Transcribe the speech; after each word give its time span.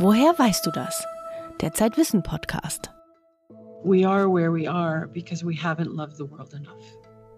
Woher 0.00 0.38
weißt 0.38 0.64
du 0.64 0.70
das? 0.70 1.04
Der 1.60 1.72
Zeitwissen 1.72 2.22
Podcast. 2.22 2.92
We 3.82 4.08
are 4.08 4.32
where 4.32 4.52
we 4.52 4.70
are 4.70 5.08
because 5.08 5.44
we 5.44 5.54
haven't 5.54 5.92
loved 5.92 6.16
the 6.16 6.30
world 6.30 6.54
enough. 6.54 6.84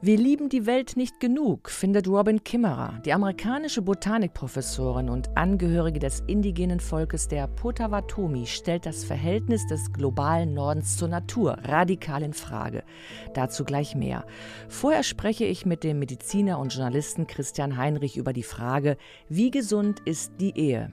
Wir 0.02 0.18
lieben 0.18 0.50
die 0.50 0.66
Welt 0.66 0.94
nicht 0.94 1.20
genug, 1.20 1.70
findet 1.70 2.06
Robin 2.06 2.44
Kimmerer, 2.44 3.00
die 3.06 3.14
amerikanische 3.14 3.80
Botanikprofessorin 3.80 5.08
und 5.08 5.34
Angehörige 5.38 6.00
des 6.00 6.20
indigenen 6.26 6.80
Volkes 6.80 7.28
der 7.28 7.46
Potawatomi, 7.46 8.44
stellt 8.44 8.84
das 8.84 9.04
Verhältnis 9.04 9.66
des 9.66 9.90
globalen 9.94 10.52
Nordens 10.52 10.98
zur 10.98 11.08
Natur 11.08 11.56
radikal 11.62 12.22
in 12.22 12.34
Frage. 12.34 12.82
Dazu 13.32 13.64
gleich 13.64 13.94
mehr. 13.94 14.26
Vorher 14.68 15.02
spreche 15.02 15.46
ich 15.46 15.64
mit 15.64 15.82
dem 15.82 15.98
Mediziner 15.98 16.58
und 16.58 16.74
Journalisten 16.74 17.26
Christian 17.26 17.78
Heinrich 17.78 18.18
über 18.18 18.34
die 18.34 18.42
Frage, 18.42 18.98
wie 19.30 19.50
gesund 19.50 20.00
ist 20.04 20.32
die 20.40 20.58
Ehe? 20.58 20.92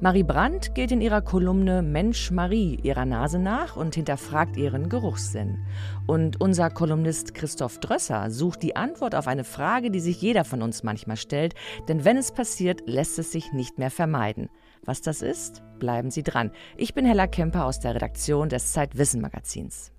Marie 0.00 0.22
Brandt 0.22 0.74
geht 0.74 0.92
in 0.92 1.00
ihrer 1.00 1.22
Kolumne 1.22 1.82
Mensch 1.82 2.30
Marie 2.30 2.78
ihrer 2.82 3.04
Nase 3.04 3.38
nach 3.38 3.76
und 3.76 3.94
hinterfragt 3.94 4.56
ihren 4.56 4.88
Geruchssinn. 4.88 5.64
Und 6.06 6.40
unser 6.40 6.70
Kolumnist 6.70 7.34
Christoph 7.34 7.78
Drösser 7.80 8.30
sucht 8.30 8.62
die 8.62 8.76
Antwort 8.76 9.14
auf 9.14 9.26
eine 9.26 9.44
Frage, 9.44 9.90
die 9.90 10.00
sich 10.00 10.20
jeder 10.20 10.44
von 10.44 10.62
uns 10.62 10.82
manchmal 10.82 11.16
stellt, 11.16 11.54
denn 11.88 12.04
wenn 12.04 12.16
es 12.16 12.32
passiert, 12.32 12.82
lässt 12.86 13.18
es 13.18 13.32
sich 13.32 13.52
nicht 13.52 13.78
mehr 13.78 13.90
vermeiden. 13.90 14.48
Was 14.84 15.00
das 15.00 15.22
ist? 15.22 15.62
Bleiben 15.78 16.10
Sie 16.10 16.22
dran. 16.22 16.52
Ich 16.76 16.94
bin 16.94 17.06
Hella 17.06 17.26
Kemper 17.26 17.64
aus 17.64 17.80
der 17.80 17.94
Redaktion 17.94 18.48
des 18.48 18.72
Zeitwissen 18.72 19.20
Magazins. 19.20 19.95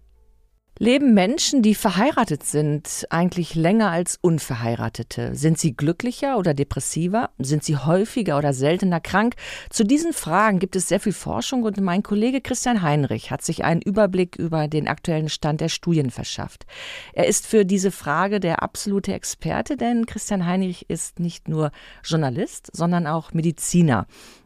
Leben 0.80 1.16
Menschen, 1.16 1.64
die 1.64 1.74
verheiratet 1.74 2.44
sind, 2.44 3.08
eigentlich 3.10 3.56
länger 3.56 3.90
als 3.90 4.20
Unverheiratete? 4.22 5.36
Sind 5.36 5.58
sie 5.58 5.76
glücklicher 5.76 6.38
oder 6.38 6.54
depressiver? 6.54 7.32
Sind 7.40 7.64
sie 7.64 7.78
häufiger 7.78 8.38
oder 8.38 8.54
seltener 8.54 9.00
krank? 9.00 9.34
Zu 9.72 9.84
diesen 9.84 10.14
Fragen 10.14 10.60
gibt 10.60 10.76
es 10.76 10.88
sehr 10.88 11.00
viel 11.00 11.14
Forschung 11.14 11.64
und 11.64 11.82
mein 11.82 12.04
Kollege 12.04 12.42
Christian 12.42 12.84
Heinrich 12.84 13.32
hat 13.32 13.42
sich 13.42 13.64
einen 13.64 13.82
Überblick 13.82 14.36
über 14.36 14.68
den 14.68 14.88
aktuellen 14.88 15.30
Stand 15.30 15.62
der 15.62 15.70
Studien 15.70 16.12
verschafft. 16.12 16.68
Er 17.14 17.26
ist 17.26 17.48
für 17.48 17.66
diese 17.66 17.90
Frage 17.90 18.40
der 18.40 18.62
absolute 18.62 19.14
Experte, 19.14 19.78
denn 19.78 20.06
Christian 20.06 20.46
Heinrich 20.46 20.92
ist 20.92 21.20
nicht 21.20 21.48
nur 21.48 21.72
Journalist, 22.04 22.70
sondern 22.72 23.08
auch 23.08 23.34
Mediziner. 23.34 24.06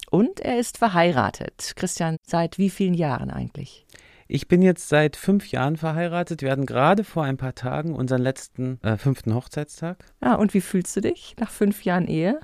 Und 0.09 0.39
er 0.39 0.59
ist 0.59 0.77
verheiratet. 0.77 1.73
Christian, 1.75 2.15
seit 2.25 2.57
wie 2.57 2.69
vielen 2.69 2.93
Jahren 2.93 3.31
eigentlich? 3.31 3.85
Ich 4.33 4.47
bin 4.47 4.61
jetzt 4.61 4.87
seit 4.87 5.17
fünf 5.17 5.51
Jahren 5.51 5.75
verheiratet. 5.75 6.41
Wir 6.41 6.51
hatten 6.51 6.65
gerade 6.65 7.03
vor 7.03 7.25
ein 7.25 7.35
paar 7.35 7.53
Tagen 7.53 7.93
unseren 7.93 8.21
letzten 8.21 8.79
äh, 8.81 8.95
fünften 8.95 9.35
Hochzeitstag. 9.35 10.05
Ah, 10.21 10.35
und 10.35 10.53
wie 10.53 10.61
fühlst 10.61 10.95
du 10.95 11.01
dich 11.01 11.35
nach 11.37 11.51
fünf 11.51 11.83
Jahren 11.83 12.07
Ehe? 12.07 12.39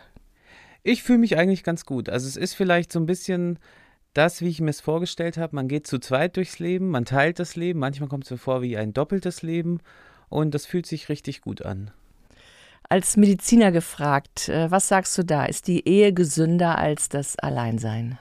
Ich 0.83 1.01
fühle 1.01 1.19
mich 1.19 1.37
eigentlich 1.37 1.63
ganz 1.63 1.85
gut. 1.85 2.09
Also 2.09 2.27
es 2.27 2.35
ist 2.35 2.55
vielleicht 2.55 2.91
so 2.91 2.99
ein 2.99 3.05
bisschen 3.05 3.57
das, 4.13 4.41
wie 4.41 4.49
ich 4.49 4.59
mir 4.59 4.71
es 4.71 4.81
vorgestellt 4.81 5.37
habe. 5.37 5.55
Man 5.55 5.69
geht 5.69 5.87
zu 5.87 5.97
zweit 5.99 6.35
durchs 6.35 6.59
Leben, 6.59 6.89
man 6.89 7.05
teilt 7.05 7.39
das 7.39 7.55
Leben. 7.55 7.79
Manchmal 7.79 8.09
kommt 8.09 8.25
es 8.25 8.31
mir 8.31 8.37
vor 8.37 8.61
wie 8.61 8.75
ein 8.75 8.93
doppeltes 8.93 9.41
Leben. 9.41 9.79
Und 10.27 10.53
das 10.53 10.65
fühlt 10.65 10.87
sich 10.87 11.07
richtig 11.07 11.39
gut 11.39 11.61
an. 11.61 11.91
Als 12.89 13.15
Mediziner 13.15 13.71
gefragt, 13.71 14.49
äh, 14.49 14.69
was 14.69 14.89
sagst 14.89 15.17
du 15.17 15.23
da? 15.23 15.45
Ist 15.45 15.67
die 15.67 15.87
Ehe 15.87 16.11
gesünder 16.11 16.77
als 16.79 17.07
das 17.07 17.39
Alleinsein? 17.39 18.19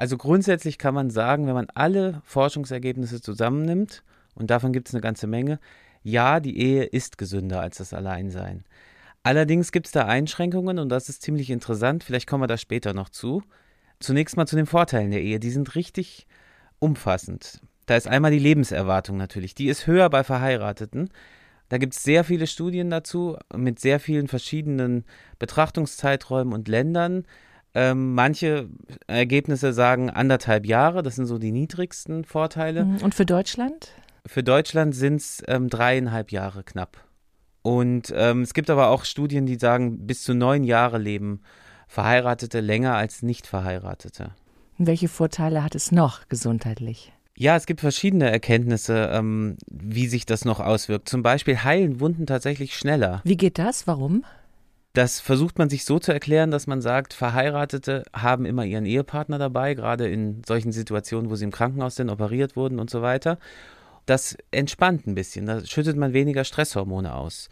Also 0.00 0.16
grundsätzlich 0.16 0.78
kann 0.78 0.94
man 0.94 1.10
sagen, 1.10 1.46
wenn 1.46 1.52
man 1.52 1.68
alle 1.74 2.22
Forschungsergebnisse 2.24 3.20
zusammennimmt, 3.20 4.02
und 4.34 4.50
davon 4.50 4.72
gibt 4.72 4.88
es 4.88 4.94
eine 4.94 5.02
ganze 5.02 5.26
Menge, 5.26 5.60
ja, 6.02 6.40
die 6.40 6.56
Ehe 6.58 6.84
ist 6.84 7.18
gesünder 7.18 7.60
als 7.60 7.76
das 7.76 7.92
Alleinsein. 7.92 8.64
Allerdings 9.24 9.72
gibt 9.72 9.84
es 9.84 9.92
da 9.92 10.06
Einschränkungen 10.06 10.78
und 10.78 10.88
das 10.88 11.10
ist 11.10 11.20
ziemlich 11.20 11.50
interessant, 11.50 12.02
vielleicht 12.02 12.26
kommen 12.26 12.42
wir 12.42 12.46
da 12.46 12.56
später 12.56 12.94
noch 12.94 13.10
zu. 13.10 13.42
Zunächst 13.98 14.38
mal 14.38 14.46
zu 14.46 14.56
den 14.56 14.64
Vorteilen 14.64 15.10
der 15.10 15.20
Ehe, 15.20 15.38
die 15.38 15.50
sind 15.50 15.74
richtig 15.74 16.26
umfassend. 16.78 17.60
Da 17.84 17.94
ist 17.94 18.08
einmal 18.08 18.30
die 18.30 18.38
Lebenserwartung 18.38 19.18
natürlich, 19.18 19.54
die 19.54 19.68
ist 19.68 19.86
höher 19.86 20.08
bei 20.08 20.24
Verheirateten. 20.24 21.10
Da 21.68 21.76
gibt 21.76 21.94
es 21.94 22.02
sehr 22.02 22.24
viele 22.24 22.46
Studien 22.46 22.88
dazu 22.88 23.36
mit 23.54 23.78
sehr 23.78 24.00
vielen 24.00 24.28
verschiedenen 24.28 25.04
Betrachtungszeiträumen 25.38 26.54
und 26.54 26.68
Ländern. 26.68 27.26
Ähm, 27.74 28.14
manche 28.14 28.68
Ergebnisse 29.06 29.72
sagen 29.72 30.10
anderthalb 30.10 30.66
Jahre, 30.66 31.02
das 31.02 31.16
sind 31.16 31.26
so 31.26 31.38
die 31.38 31.52
niedrigsten 31.52 32.24
Vorteile. 32.24 32.84
Mhm. 32.84 32.96
Und 32.98 33.14
für 33.14 33.26
Deutschland? 33.26 33.92
Für 34.26 34.42
Deutschland 34.42 34.94
sind 34.94 35.16
es 35.16 35.42
ähm, 35.46 35.68
dreieinhalb 35.68 36.32
Jahre 36.32 36.64
knapp. 36.64 37.04
Und 37.62 38.12
ähm, 38.16 38.42
es 38.42 38.54
gibt 38.54 38.70
aber 38.70 38.88
auch 38.88 39.04
Studien, 39.04 39.46
die 39.46 39.56
sagen, 39.56 40.06
bis 40.06 40.22
zu 40.22 40.34
neun 40.34 40.64
Jahre 40.64 40.98
leben 40.98 41.42
Verheiratete 41.88 42.60
länger 42.60 42.94
als 42.94 43.22
Nicht-Verheiratete. 43.22 44.30
Welche 44.78 45.08
Vorteile 45.08 45.62
hat 45.62 45.74
es 45.74 45.92
noch 45.92 46.28
gesundheitlich? 46.28 47.12
Ja, 47.36 47.56
es 47.56 47.66
gibt 47.66 47.80
verschiedene 47.80 48.30
Erkenntnisse, 48.30 49.10
ähm, 49.12 49.56
wie 49.66 50.06
sich 50.06 50.26
das 50.26 50.44
noch 50.44 50.60
auswirkt. 50.60 51.08
Zum 51.08 51.22
Beispiel 51.22 51.64
heilen 51.64 51.98
Wunden 51.98 52.26
tatsächlich 52.26 52.76
schneller. 52.76 53.20
Wie 53.24 53.36
geht 53.36 53.58
das? 53.58 53.86
Warum? 53.86 54.24
Das 54.92 55.20
versucht 55.20 55.56
man 55.58 55.70
sich 55.70 55.84
so 55.84 56.00
zu 56.00 56.12
erklären, 56.12 56.50
dass 56.50 56.66
man 56.66 56.80
sagt, 56.80 57.14
Verheiratete 57.14 58.02
haben 58.12 58.44
immer 58.44 58.64
ihren 58.64 58.86
Ehepartner 58.86 59.38
dabei, 59.38 59.74
gerade 59.74 60.08
in 60.08 60.42
solchen 60.44 60.72
Situationen, 60.72 61.30
wo 61.30 61.36
sie 61.36 61.44
im 61.44 61.52
Krankenhaus 61.52 61.94
sind, 61.94 62.10
operiert 62.10 62.56
wurden 62.56 62.80
und 62.80 62.90
so 62.90 63.00
weiter. 63.00 63.38
Das 64.06 64.36
entspannt 64.50 65.06
ein 65.06 65.14
bisschen, 65.14 65.46
da 65.46 65.64
schüttet 65.64 65.96
man 65.96 66.12
weniger 66.12 66.42
Stresshormone 66.42 67.14
aus. 67.14 67.48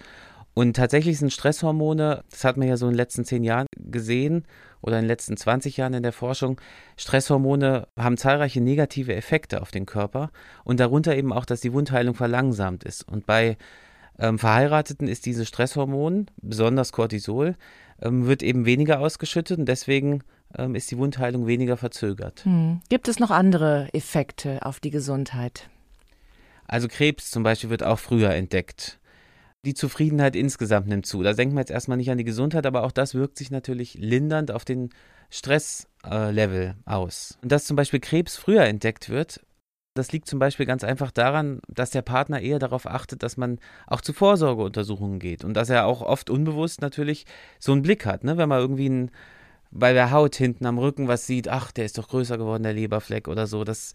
Und 0.54 0.74
tatsächlich 0.74 1.20
sind 1.20 1.32
Stresshormone, 1.32 2.24
das 2.28 2.42
hat 2.42 2.56
man 2.56 2.66
ja 2.66 2.76
so 2.76 2.86
in 2.86 2.92
den 2.92 2.96
letzten 2.96 3.24
zehn 3.24 3.44
Jahren 3.44 3.68
gesehen 3.76 4.44
oder 4.80 4.96
in 4.96 5.04
den 5.04 5.08
letzten 5.08 5.36
20 5.36 5.76
Jahren 5.76 5.94
in 5.94 6.02
der 6.02 6.12
Forschung, 6.12 6.60
Stresshormone 6.96 7.86
haben 7.96 8.16
zahlreiche 8.16 8.60
negative 8.60 9.14
Effekte 9.14 9.62
auf 9.62 9.70
den 9.70 9.86
Körper 9.86 10.32
und 10.64 10.80
darunter 10.80 11.14
eben 11.14 11.32
auch, 11.32 11.44
dass 11.44 11.60
die 11.60 11.72
Wundheilung 11.72 12.16
verlangsamt 12.16 12.82
ist. 12.82 13.06
Und 13.06 13.24
bei 13.24 13.56
ähm, 14.18 14.38
Verheirateten 14.38 15.08
ist 15.08 15.26
dieses 15.26 15.48
Stresshormon, 15.48 16.26
besonders 16.42 16.92
Cortisol, 16.92 17.56
ähm, 18.02 18.26
wird 18.26 18.42
eben 18.42 18.66
weniger 18.66 19.00
ausgeschüttet 19.00 19.58
und 19.58 19.66
deswegen 19.66 20.22
ähm, 20.56 20.74
ist 20.74 20.90
die 20.90 20.98
Wundheilung 20.98 21.46
weniger 21.46 21.76
verzögert. 21.76 22.44
Hm. 22.44 22.80
Gibt 22.88 23.08
es 23.08 23.18
noch 23.18 23.30
andere 23.30 23.88
Effekte 23.92 24.64
auf 24.64 24.80
die 24.80 24.90
Gesundheit? 24.90 25.68
Also 26.66 26.88
Krebs 26.88 27.30
zum 27.30 27.42
Beispiel 27.42 27.70
wird 27.70 27.82
auch 27.82 27.98
früher 27.98 28.30
entdeckt. 28.30 28.98
Die 29.64 29.74
Zufriedenheit 29.74 30.36
insgesamt 30.36 30.86
nimmt 30.86 31.06
zu. 31.06 31.22
Da 31.22 31.32
denken 31.32 31.54
wir 31.54 31.60
jetzt 31.60 31.70
erstmal 31.70 31.96
nicht 31.96 32.10
an 32.10 32.18
die 32.18 32.24
Gesundheit, 32.24 32.66
aber 32.66 32.84
auch 32.84 32.92
das 32.92 33.14
wirkt 33.14 33.38
sich 33.38 33.50
natürlich 33.50 33.94
lindernd 33.94 34.50
auf 34.52 34.64
den 34.64 34.90
Stresslevel 35.30 36.74
äh, 36.76 36.90
aus. 36.90 37.38
Und 37.42 37.50
dass 37.50 37.64
zum 37.64 37.76
Beispiel 37.76 38.00
Krebs 38.00 38.36
früher 38.36 38.64
entdeckt 38.64 39.08
wird, 39.08 39.40
das 39.98 40.12
liegt 40.12 40.28
zum 40.28 40.38
Beispiel 40.38 40.64
ganz 40.64 40.84
einfach 40.84 41.10
daran, 41.10 41.60
dass 41.68 41.90
der 41.90 42.02
Partner 42.02 42.40
eher 42.40 42.58
darauf 42.58 42.86
achtet, 42.86 43.22
dass 43.22 43.36
man 43.36 43.58
auch 43.86 44.00
zu 44.00 44.12
Vorsorgeuntersuchungen 44.12 45.18
geht 45.18 45.44
und 45.44 45.54
dass 45.54 45.68
er 45.68 45.86
auch 45.86 46.02
oft 46.02 46.30
unbewusst 46.30 46.80
natürlich 46.80 47.26
so 47.58 47.72
einen 47.72 47.82
Blick 47.82 48.06
hat, 48.06 48.24
ne? 48.24 48.36
wenn 48.36 48.48
man 48.48 48.60
irgendwie 48.60 48.88
ein, 48.88 49.10
bei 49.70 49.92
der 49.92 50.10
Haut 50.10 50.36
hinten 50.36 50.66
am 50.66 50.78
Rücken 50.78 51.08
was 51.08 51.26
sieht, 51.26 51.48
ach, 51.48 51.72
der 51.72 51.84
ist 51.84 51.98
doch 51.98 52.08
größer 52.08 52.38
geworden, 52.38 52.62
der 52.62 52.72
Leberfleck 52.72 53.28
oder 53.28 53.46
so. 53.46 53.64
Das, 53.64 53.92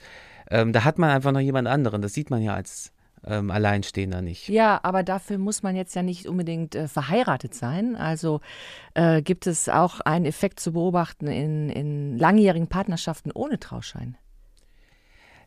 ähm, 0.52 0.74
da 0.74 0.84
hat 0.84 1.00
man 1.00 1.09
einfach 1.09 1.31
noch 1.31 1.40
jemand 1.40 1.68
anderen. 1.68 2.02
Das 2.02 2.13
sieht 2.13 2.30
man 2.30 2.44
ja 2.44 2.53
als 2.53 2.92
ähm, 3.25 3.50
Alleinstehender 3.50 4.22
nicht. 4.22 4.50
Ja, 4.50 4.80
aber 4.84 5.03
dafür 5.03 5.38
muss 5.38 5.63
man 5.63 5.75
jetzt 5.75 5.96
ja 5.96 6.03
nicht 6.03 6.28
unbedingt 6.28 6.75
äh, 6.75 6.88
verheiratet 6.88 7.56
sein. 7.56 7.96
Also 7.96 8.42
äh, 8.94 9.22
gibt 9.22 9.47
es 9.47 9.69
auch 9.69 10.02
einen 10.02 10.25
Effekt 10.25 10.59
zu 10.59 10.74
beobachten 10.74 11.28
in, 11.28 11.69
in 11.69 12.18
langjährigen 12.18 12.68
Partnerschaften 12.68 13.31
ohne 13.31 13.59
Trauschein? 13.59 14.18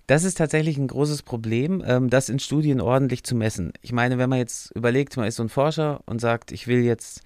Das 0.06 0.22
ist 0.22 0.38
tatsächlich 0.38 0.78
ein 0.78 0.86
großes 0.86 1.22
Problem, 1.22 1.82
ähm, 1.84 2.10
das 2.10 2.28
in 2.28 2.38
Studien 2.38 2.80
ordentlich 2.80 3.24
zu 3.24 3.34
messen. 3.34 3.72
Ich 3.82 3.92
meine, 3.92 4.18
wenn 4.18 4.30
man 4.30 4.38
jetzt 4.38 4.70
überlegt, 4.76 5.16
man 5.16 5.26
ist 5.26 5.36
so 5.36 5.42
ein 5.42 5.48
Forscher 5.48 6.00
und 6.06 6.20
sagt, 6.20 6.52
ich 6.52 6.68
will 6.68 6.84
jetzt 6.84 7.22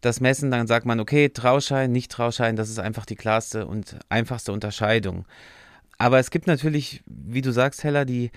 das 0.00 0.20
messen, 0.20 0.50
dann 0.50 0.66
sagt 0.66 0.86
man, 0.86 0.98
okay, 0.98 1.28
Trauschein, 1.28 1.92
nicht 1.92 2.10
Trauschein, 2.10 2.56
das 2.56 2.70
ist 2.70 2.78
einfach 2.78 3.06
die 3.06 3.16
klarste 3.16 3.66
und 3.66 3.98
einfachste 4.08 4.52
Unterscheidung. 4.52 5.26
Aber 5.98 6.18
es 6.18 6.30
gibt 6.30 6.46
natürlich, 6.46 7.02
wie 7.06 7.42
du 7.42 7.52
sagst, 7.52 7.84
Hella, 7.84 8.04
die 8.04 8.30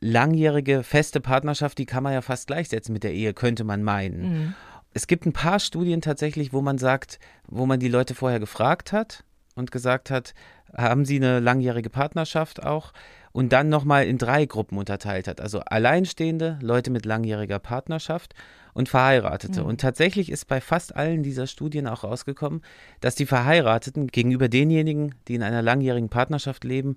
langjährige 0.00 0.82
feste 0.82 1.20
Partnerschaft, 1.20 1.78
die 1.78 1.86
kann 1.86 2.02
man 2.02 2.12
ja 2.12 2.22
fast 2.22 2.48
gleichsetzen 2.48 2.92
mit 2.92 3.04
der 3.04 3.12
Ehe, 3.12 3.34
könnte 3.34 3.62
man 3.62 3.84
meinen. 3.84 4.22
Mhm. 4.22 4.54
Es 4.94 5.06
gibt 5.06 5.26
ein 5.26 5.32
paar 5.32 5.60
Studien 5.60 6.00
tatsächlich, 6.00 6.52
wo 6.52 6.60
man 6.60 6.78
sagt, 6.78 7.20
wo 7.46 7.66
man 7.66 7.78
die 7.78 7.88
Leute 7.88 8.14
vorher 8.14 8.40
gefragt 8.40 8.92
hat 8.92 9.24
und 9.54 9.70
gesagt 9.70 10.10
hat, 10.10 10.34
haben 10.76 11.04
sie 11.04 11.16
eine 11.16 11.38
langjährige 11.38 11.90
Partnerschaft 11.90 12.62
auch? 12.62 12.92
Und 13.32 13.52
dann 13.52 13.68
nochmal 13.68 14.06
in 14.06 14.18
drei 14.18 14.44
Gruppen 14.44 14.78
unterteilt 14.78 15.26
hat. 15.26 15.40
Also 15.40 15.60
Alleinstehende, 15.60 16.58
Leute 16.60 16.90
mit 16.90 17.06
langjähriger 17.06 17.58
Partnerschaft 17.58 18.34
und 18.74 18.88
Verheiratete. 18.88 19.62
Mhm. 19.62 19.66
Und 19.66 19.80
tatsächlich 19.80 20.30
ist 20.30 20.46
bei 20.46 20.60
fast 20.60 20.94
allen 20.94 21.22
dieser 21.22 21.46
Studien 21.46 21.86
auch 21.86 22.04
rausgekommen, 22.04 22.62
dass 23.00 23.14
die 23.14 23.26
Verheirateten 23.26 24.06
gegenüber 24.06 24.48
denjenigen, 24.48 25.14
die 25.28 25.34
in 25.34 25.42
einer 25.42 25.62
langjährigen 25.62 26.08
Partnerschaft 26.08 26.64
leben, 26.64 26.96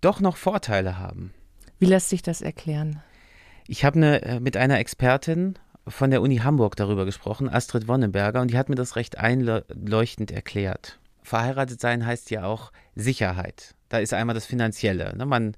doch 0.00 0.20
noch 0.20 0.36
Vorteile 0.36 0.98
haben. 0.98 1.32
Wie 1.78 1.86
lässt 1.86 2.08
sich 2.08 2.22
das 2.22 2.40
erklären? 2.40 3.02
Ich 3.66 3.84
habe 3.84 3.96
eine, 3.96 4.22
äh, 4.22 4.40
mit 4.40 4.56
einer 4.56 4.78
Expertin 4.78 5.54
von 5.86 6.10
der 6.10 6.22
Uni 6.22 6.38
Hamburg 6.38 6.76
darüber 6.76 7.04
gesprochen, 7.04 7.48
Astrid 7.48 7.88
Wonnenberger, 7.88 8.40
und 8.40 8.50
die 8.50 8.58
hat 8.58 8.68
mir 8.68 8.74
das 8.74 8.96
recht 8.96 9.18
einleuchtend 9.18 10.30
erklärt. 10.30 10.98
Verheiratet 11.22 11.80
sein 11.80 12.04
heißt 12.04 12.30
ja 12.30 12.44
auch 12.44 12.72
Sicherheit. 12.94 13.74
Da 13.94 14.00
ist 14.00 14.12
einmal 14.12 14.34
das 14.34 14.44
Finanzielle. 14.44 15.16
Ne? 15.16 15.24
Man 15.24 15.54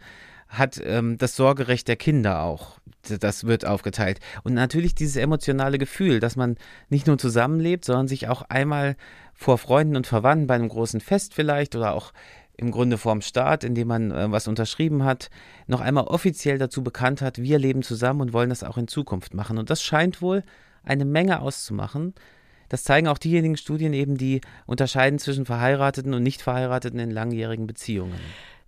hat 0.47 0.79
ähm, 0.85 1.17
das 1.17 1.37
Sorgerecht 1.37 1.89
der 1.89 1.97
Kinder 1.97 2.43
auch. 2.43 2.79
Das 3.21 3.45
wird 3.45 3.65
aufgeteilt. 3.65 4.21
Und 4.43 4.53
natürlich 4.53 4.95
dieses 4.95 5.17
emotionale 5.17 5.79
Gefühl, 5.79 6.21
dass 6.21 6.37
man 6.37 6.57
nicht 6.91 7.07
nur 7.07 7.17
zusammenlebt, 7.17 7.87
sondern 7.87 8.09
sich 8.09 8.29
auch 8.29 8.43
einmal 8.43 8.97
vor 9.33 9.57
Freunden 9.57 9.97
und 9.97 10.07
Verwandten 10.07 10.47
bei 10.47 10.55
einem 10.55 10.69
großen 10.69 11.01
Fest 11.01 11.33
vielleicht 11.33 11.75
oder 11.77 11.95
auch 11.95 12.13
im 12.59 12.73
Grunde 12.73 12.99
vorm 12.99 13.23
Staat, 13.23 13.65
indem 13.65 13.89
man 13.89 14.11
äh, 14.11 14.31
was 14.31 14.49
unterschrieben 14.49 15.03
hat, 15.03 15.31
noch 15.67 15.81
einmal 15.81 16.05
offiziell 16.05 16.59
dazu 16.59 16.85
bekannt 16.85 17.23
hat, 17.23 17.39
wir 17.39 17.59
leben 17.59 17.83
zusammen 17.83 18.21
und 18.21 18.35
wollen 18.35 18.51
das 18.51 18.65
auch 18.65 18.77
in 18.77 18.87
Zukunft 18.87 19.33
machen. 19.33 19.57
Und 19.57 19.71
das 19.71 19.83
scheint 19.83 20.21
wohl 20.21 20.43
eine 20.85 21.07
Menge 21.07 21.41
auszumachen. 21.41 22.13
Das 22.69 22.85
zeigen 22.85 23.09
auch 23.09 23.19
diejenigen 23.19 23.57
Studien 23.57 23.93
eben, 23.93 24.17
die 24.17 24.41
unterscheiden 24.67 25.19
zwischen 25.19 25.47
Verheirateten 25.47 26.15
und 26.15 26.23
nicht 26.23 26.43
Verheirateten 26.43 26.99
in 26.99 27.11
langjährigen 27.11 27.67
Beziehungen. 27.67 28.19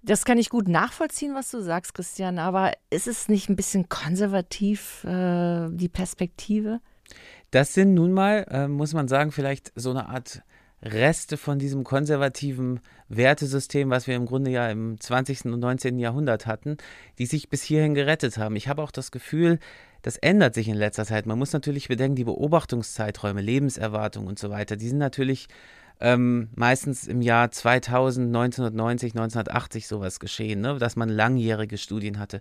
Das 0.03 0.25
kann 0.25 0.39
ich 0.39 0.49
gut 0.49 0.69
nachvollziehen, 0.69 1.35
was 1.35 1.51
du 1.51 1.61
sagst, 1.61 1.95
Christian, 1.95 2.39
aber 2.39 2.73
ist 2.91 3.09
es 3.09 3.29
nicht 3.29 3.49
ein 3.49 3.57
bisschen 3.57 3.89
konservativ, 3.89 5.05
äh, 5.05 5.69
die 5.71 5.89
Perspektive? 5.89 6.81
Das 7.51 7.75
sind 7.75 7.95
nun 7.95 8.13
mal, 8.13 8.47
äh, 8.51 8.69
muss 8.69 8.95
man 8.95 9.09
sagen, 9.09 9.33
vielleicht 9.33 9.73
so 9.75 9.91
eine 9.91 10.09
Art 10.09 10.43
Reste 10.83 11.37
von 11.37 11.59
diesem 11.59 11.83
konservativen 11.83 12.81
Wertesystem, 13.09 13.91
was 13.91 14.07
wir 14.07 14.15
im 14.15 14.27
Grunde 14.27 14.51
ja 14.53 14.71
im 14.71 15.01
20. 15.01 15.47
und 15.47 15.59
19. 15.59 15.99
Jahrhundert 15.99 16.47
hatten, 16.47 16.77
die 17.19 17.27
sich 17.27 17.49
bis 17.49 17.63
hierhin 17.63 17.95
gerettet 17.95 18.39
haben. 18.39 18.55
Ich 18.55 18.69
habe 18.69 18.83
auch 18.83 18.93
das 18.93 19.11
Gefühl, 19.11 19.59
das 20.03 20.17
ändert 20.17 20.55
sich 20.55 20.69
in 20.69 20.77
letzter 20.77 21.05
Zeit. 21.05 21.27
Man 21.27 21.39
muss 21.39 21.53
natürlich 21.53 21.89
bedenken, 21.89 22.17
die 22.17 22.25
Beobachtungszeiträume, 22.25 23.41
Lebenserwartung 23.41 24.27
und 24.27 24.39
so 24.39 24.51
weiter, 24.51 24.77
die 24.77 24.89
sind 24.89 24.99
natürlich 24.99 25.49
ähm, 26.01 26.49
meistens 26.55 27.07
im 27.09 27.23
Jahr 27.23 27.51
2000, 27.51 28.29
1990, 28.29 29.13
1980 29.13 29.89
sowas 29.89 30.21
geschehen, 30.21 30.61
ne? 30.61 30.79
dass 30.79 30.97
man 30.97 31.09
langjährige 31.09 31.79
Studien 31.79 32.19
hatte. 32.19 32.41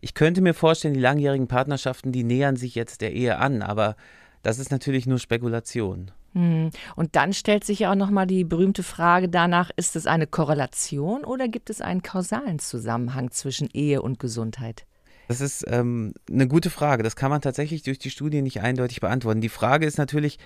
Ich 0.00 0.14
könnte 0.14 0.40
mir 0.40 0.54
vorstellen, 0.54 0.94
die 0.94 1.00
langjährigen 1.00 1.48
Partnerschaften, 1.48 2.12
die 2.12 2.24
nähern 2.24 2.56
sich 2.56 2.74
jetzt 2.74 3.00
der 3.00 3.12
Ehe 3.12 3.38
an, 3.38 3.62
aber 3.62 3.96
das 4.42 4.58
ist 4.58 4.70
natürlich 4.70 5.06
nur 5.06 5.18
Spekulation. 5.18 6.10
Hm. 6.34 6.70
Und 6.96 7.16
dann 7.16 7.32
stellt 7.32 7.64
sich 7.64 7.80
ja 7.80 7.92
auch 7.92 7.96
nochmal 7.96 8.26
die 8.26 8.44
berühmte 8.44 8.82
Frage 8.82 9.28
danach, 9.28 9.70
ist 9.76 9.96
es 9.96 10.06
eine 10.06 10.26
Korrelation 10.26 11.24
oder 11.24 11.48
gibt 11.48 11.70
es 11.70 11.80
einen 11.80 12.02
kausalen 12.02 12.58
Zusammenhang 12.58 13.30
zwischen 13.30 13.68
Ehe 13.72 14.02
und 14.02 14.18
Gesundheit? 14.18 14.87
Das 15.28 15.42
ist 15.42 15.64
ähm, 15.68 16.14
eine 16.30 16.48
gute 16.48 16.70
Frage. 16.70 17.02
Das 17.02 17.14
kann 17.14 17.30
man 17.30 17.42
tatsächlich 17.42 17.82
durch 17.82 17.98
die 17.98 18.10
Studie 18.10 18.40
nicht 18.40 18.62
eindeutig 18.62 19.00
beantworten. 19.00 19.42
Die 19.42 19.50
Frage 19.50 19.86
ist 19.86 19.98
natürlich, 19.98 20.38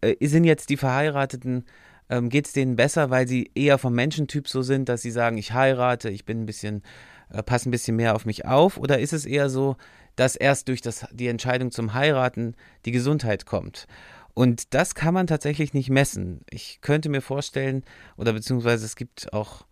äh, 0.00 0.26
sind 0.26 0.44
jetzt 0.44 0.70
die 0.70 0.78
Verheirateten, 0.78 1.66
ähm, 2.08 2.30
geht 2.30 2.46
es 2.46 2.54
denen 2.54 2.74
besser, 2.74 3.10
weil 3.10 3.28
sie 3.28 3.50
eher 3.54 3.76
vom 3.76 3.94
Menschentyp 3.94 4.48
so 4.48 4.62
sind, 4.62 4.88
dass 4.88 5.02
sie 5.02 5.10
sagen, 5.10 5.36
ich 5.36 5.52
heirate, 5.52 6.08
ich 6.08 6.24
bin 6.24 6.40
ein 6.40 6.46
bisschen, 6.46 6.82
äh, 7.30 7.42
passe 7.42 7.68
ein 7.68 7.70
bisschen 7.70 7.96
mehr 7.96 8.14
auf 8.14 8.24
mich 8.24 8.46
auf? 8.46 8.78
Oder 8.78 8.98
ist 8.98 9.12
es 9.12 9.26
eher 9.26 9.50
so, 9.50 9.76
dass 10.16 10.36
erst 10.36 10.68
durch 10.68 10.80
das, 10.80 11.06
die 11.12 11.28
Entscheidung 11.28 11.70
zum 11.70 11.92
Heiraten 11.92 12.56
die 12.86 12.92
Gesundheit 12.92 13.44
kommt? 13.44 13.86
Und 14.32 14.72
das 14.72 14.94
kann 14.94 15.12
man 15.12 15.26
tatsächlich 15.26 15.74
nicht 15.74 15.90
messen. 15.90 16.40
Ich 16.48 16.80
könnte 16.80 17.10
mir 17.10 17.20
vorstellen, 17.20 17.84
oder 18.16 18.32
beziehungsweise 18.32 18.86
es 18.86 18.96
gibt 18.96 19.34
auch 19.34 19.66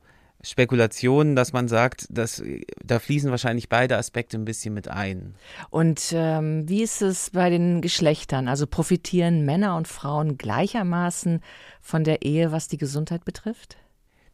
Spekulationen, 0.47 1.35
dass 1.35 1.53
man 1.53 1.67
sagt, 1.67 2.07
dass 2.09 2.41
da 2.85 3.01
fließen 3.01 3.31
wahrscheinlich 3.31 3.69
beide 3.69 3.97
Aspekte 3.97 4.39
ein 4.39 4.45
bisschen 4.45 4.75
mit 4.75 4.87
ein. 4.87 5.35
Und 5.71 6.13
ähm, 6.15 6.69
wie 6.69 6.85
ist 6.85 7.03
es 7.03 7.31
bei 7.31 7.51
den 7.51 7.81
Geschlechtern? 7.81 8.47
Also 8.47 8.69
profitieren 8.69 9.45
Männer 9.45 9.77
und 9.77 9.89
Frauen 9.89 10.39
gleichermaßen 10.39 11.41
von 11.81 12.05
der 12.05 12.23
Ehe, 12.23 12.53
was 12.53 12.69
die 12.69 12.79
Gesundheit 12.79 13.25
betrifft? 13.25 13.77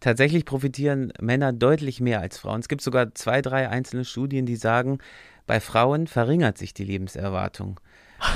Tatsächlich 0.01 0.45
profitieren 0.45 1.15
Männer 1.19 1.55
deutlich 1.55 2.01
mehr 2.01 2.21
als 2.21 2.37
Frauen. 2.37 2.61
Es 2.61 2.69
gibt 2.69 2.83
sogar 2.83 3.15
zwei, 3.15 3.41
drei 3.41 3.71
einzelne 3.71 4.05
Studien, 4.05 4.45
die 4.45 4.57
sagen, 4.57 4.99
bei 5.47 5.61
Frauen 5.61 6.09
verringert 6.09 6.59
sich 6.59 6.75
die 6.75 6.85
Lebenserwartung 6.85 7.81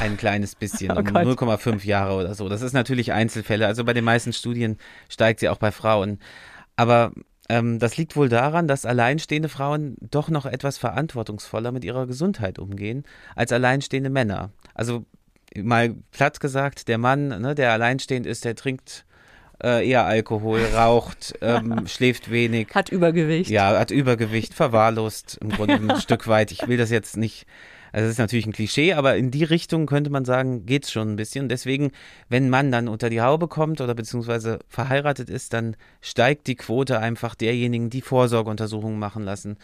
ein 0.00 0.16
kleines 0.16 0.54
bisschen, 0.54 0.90
oh 0.96 1.00
um 1.00 1.06
0,5 1.08 1.84
Jahre 1.84 2.14
oder 2.14 2.34
so. 2.34 2.48
Das 2.48 2.62
ist 2.62 2.72
natürlich 2.72 3.12
Einzelfälle. 3.12 3.66
Also 3.66 3.84
bei 3.84 3.92
den 3.92 4.04
meisten 4.04 4.32
Studien 4.32 4.78
steigt 5.10 5.40
sie 5.40 5.50
auch 5.50 5.58
bei 5.58 5.72
Frauen. 5.72 6.20
Aber 6.76 7.12
ähm, 7.48 7.78
das 7.78 7.96
liegt 7.96 8.16
wohl 8.16 8.28
daran, 8.28 8.68
dass 8.68 8.86
alleinstehende 8.86 9.48
Frauen 9.48 9.96
doch 10.00 10.28
noch 10.28 10.46
etwas 10.46 10.78
verantwortungsvoller 10.78 11.72
mit 11.72 11.84
ihrer 11.84 12.06
Gesundheit 12.06 12.58
umgehen 12.58 13.04
als 13.34 13.52
alleinstehende 13.52 14.10
Männer. 14.10 14.50
Also 14.74 15.04
mal 15.56 15.94
platt 16.10 16.40
gesagt, 16.40 16.88
der 16.88 16.98
Mann, 16.98 17.28
ne, 17.28 17.54
der 17.54 17.72
alleinstehend 17.72 18.26
ist, 18.26 18.44
der 18.44 18.56
trinkt 18.56 19.04
äh, 19.62 19.88
eher 19.88 20.04
Alkohol, 20.04 20.60
raucht, 20.74 21.34
ähm, 21.40 21.86
schläft 21.86 22.30
wenig. 22.30 22.68
Hat 22.74 22.88
Übergewicht. 22.88 23.50
Ja, 23.50 23.78
hat 23.78 23.90
Übergewicht, 23.90 24.52
verwahrlost 24.52 25.38
im 25.40 25.50
Grunde 25.50 25.74
ein 25.94 26.00
Stück 26.00 26.26
weit. 26.26 26.50
Ich 26.50 26.66
will 26.66 26.76
das 26.76 26.90
jetzt 26.90 27.16
nicht 27.16 27.46
also 27.92 28.04
das 28.04 28.12
ist 28.12 28.18
natürlich 28.18 28.46
ein 28.46 28.52
Klischee, 28.52 28.92
aber 28.94 29.16
in 29.16 29.30
die 29.30 29.44
Richtung 29.44 29.86
könnte 29.86 30.10
man 30.10 30.24
sagen, 30.24 30.66
geht 30.66 30.84
es 30.84 30.92
schon 30.92 31.12
ein 31.12 31.16
bisschen. 31.16 31.48
Deswegen, 31.48 31.92
wenn 32.28 32.50
man 32.50 32.70
dann 32.70 32.88
unter 32.88 33.10
die 33.10 33.20
Haube 33.20 33.48
kommt 33.48 33.80
oder 33.80 33.94
beziehungsweise 33.94 34.58
verheiratet 34.68 35.30
ist, 35.30 35.52
dann 35.52 35.76
steigt 36.00 36.46
die 36.46 36.56
Quote 36.56 36.98
einfach 36.98 37.34
derjenigen, 37.34 37.90
die 37.90 38.02
Vorsorgeuntersuchungen 38.02 38.98
machen 38.98 39.22
lassen 39.22 39.56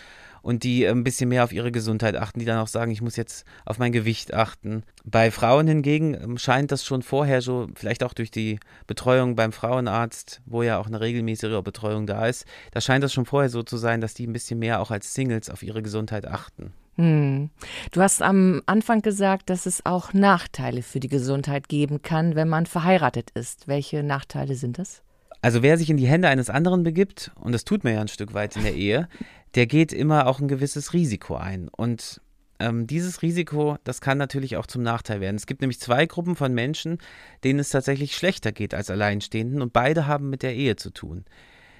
und 0.43 0.65
die 0.65 0.87
ein 0.87 1.05
bisschen 1.05 1.29
mehr 1.29 1.45
auf 1.45 1.53
ihre 1.53 1.73
Gesundheit 1.73 2.17
achten, 2.17 2.41
die 2.41 2.45
dann 2.45 2.59
auch 2.59 2.67
sagen, 2.67 2.91
ich 2.91 3.01
muss 3.01 3.17
jetzt 3.17 3.47
auf 3.65 3.79
mein 3.79 3.93
Gewicht 3.93 4.35
achten. 4.35 4.83
Bei 5.05 5.31
Frauen 5.31 5.67
hingegen 5.67 6.15
ähm, 6.15 6.39
scheint 6.39 6.73
das 6.73 6.85
schon 6.85 7.03
vorher 7.03 7.41
so, 7.41 7.69
vielleicht 7.75 8.03
auch 8.03 8.13
durch 8.13 8.31
die 8.31 8.59
Betreuung 8.87 9.37
beim 9.37 9.53
Frauenarzt, 9.53 10.43
wo 10.45 10.63
ja 10.63 10.79
auch 10.79 10.87
eine 10.87 11.01
regelmäßige 11.01 11.63
Betreuung 11.63 12.07
da 12.07 12.27
ist, 12.27 12.45
da 12.73 12.81
scheint 12.81 13.05
das 13.05 13.13
schon 13.13 13.27
vorher 13.27 13.49
so 13.49 13.63
zu 13.63 13.77
sein, 13.77 14.01
dass 14.01 14.15
die 14.15 14.27
ein 14.27 14.33
bisschen 14.33 14.59
mehr 14.59 14.81
auch 14.81 14.91
als 14.91 15.15
Singles 15.15 15.49
auf 15.49 15.63
ihre 15.63 15.83
Gesundheit 15.83 16.27
achten. 16.27 16.73
Hm. 16.97 17.50
Du 17.91 18.03
hast 18.03 18.21
am 18.21 18.62
Anfang 18.67 19.00
gesagt, 19.00 19.49
dass 19.49 19.67
es 19.67 19.87
auch 19.87 20.12
Nachteile 20.12 20.83
für 20.83 21.00
die 21.00 21.09
Gesundheit 21.09 21.69
geben 21.69 22.03
kann, 22.03 22.35
wenn 22.35 22.49
man 22.49 22.67
verheiratet 22.67 23.31
ist. 23.31 23.67
Welche 23.67 24.03
Nachteile 24.03 24.55
sind 24.55 24.79
das? 24.79 25.03
Also 25.41 25.62
wer 25.62 25.79
sich 25.79 25.91
in 25.91 25.97
die 25.97 26.06
Hände 26.06 26.29
eines 26.29 26.50
anderen 26.50 26.85
begibt, 26.85 27.33
und 27.41 27.53
das 27.53 27.65
tut 27.65 27.83
man 27.83 27.94
ja 27.94 28.00
ein 28.00 28.09
Stück 28.09 28.35
weit 28.35 28.56
in 28.56 28.62
der 28.62 28.75
Ehe, 28.75 29.09
der 29.55 29.67
geht 29.67 29.93
immer 29.93 30.27
auch 30.27 30.39
ein 30.39 30.49
gewisses 30.49 30.93
Risiko 30.93 31.35
ein. 31.35 31.69
Und 31.69 32.21
ähm, 32.61 32.87
dieses 32.87 33.23
Risiko, 33.23 33.77
das 33.85 34.00
kann 34.00 34.19
natürlich 34.19 34.56
auch 34.56 34.67
zum 34.67 34.83
Nachteil 34.83 35.21
werden. 35.21 35.37
Es 35.37 35.47
gibt 35.47 35.62
nämlich 35.62 35.81
zwei 35.81 36.06
Gruppen 36.06 36.37
von 36.37 36.55
Menschen, 36.55 36.99
denen 37.43 37.59
es 37.59 37.71
tatsächlich 37.71 38.15
schlechter 38.15 38.53
geht 38.53 38.75
als 38.75 38.91
Alleinstehenden 38.91 39.62
und 39.62 39.73
beide 39.73 40.06
haben 40.06 40.31
mit 40.31 40.43
der 40.43 40.55
Ehe 40.55 40.76
zu 40.76 40.90
tun. 40.90 41.25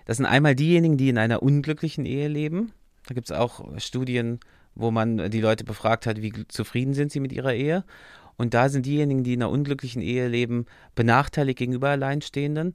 Das 0.07 0.17
sind 0.17 0.27
einmal 0.27 0.57
diejenigen, 0.57 0.97
die 0.97 1.09
in 1.09 1.19
einer 1.19 1.43
unglücklichen 1.43 2.05
Ehe 2.05 2.27
leben. 2.27 2.73
Da 3.07 3.15
gibt 3.15 3.31
es 3.31 3.37
auch 3.37 3.79
Studien, 3.79 4.41
wo 4.75 4.91
man 4.91 5.31
die 5.31 5.41
Leute 5.41 5.65
befragt 5.65 6.07
hat, 6.07 6.23
wie 6.23 6.33
zufrieden 6.49 6.95
sind 6.95 7.13
sie 7.13 7.21
mit 7.21 7.33
ihrer 7.33 7.55
Ehe. 7.55 7.85
Und 8.37 8.55
da 8.55 8.69
sind 8.69 8.87
diejenigen, 8.87 9.25
die 9.25 9.35
in 9.35 9.43
einer 9.43 9.51
unglücklichen 9.51 10.03
Ehe 10.03 10.29
leben, 10.29 10.67
benachteiligt 10.95 11.59
gegenüber 11.59 11.91
Alleinstehenden. 11.91 12.75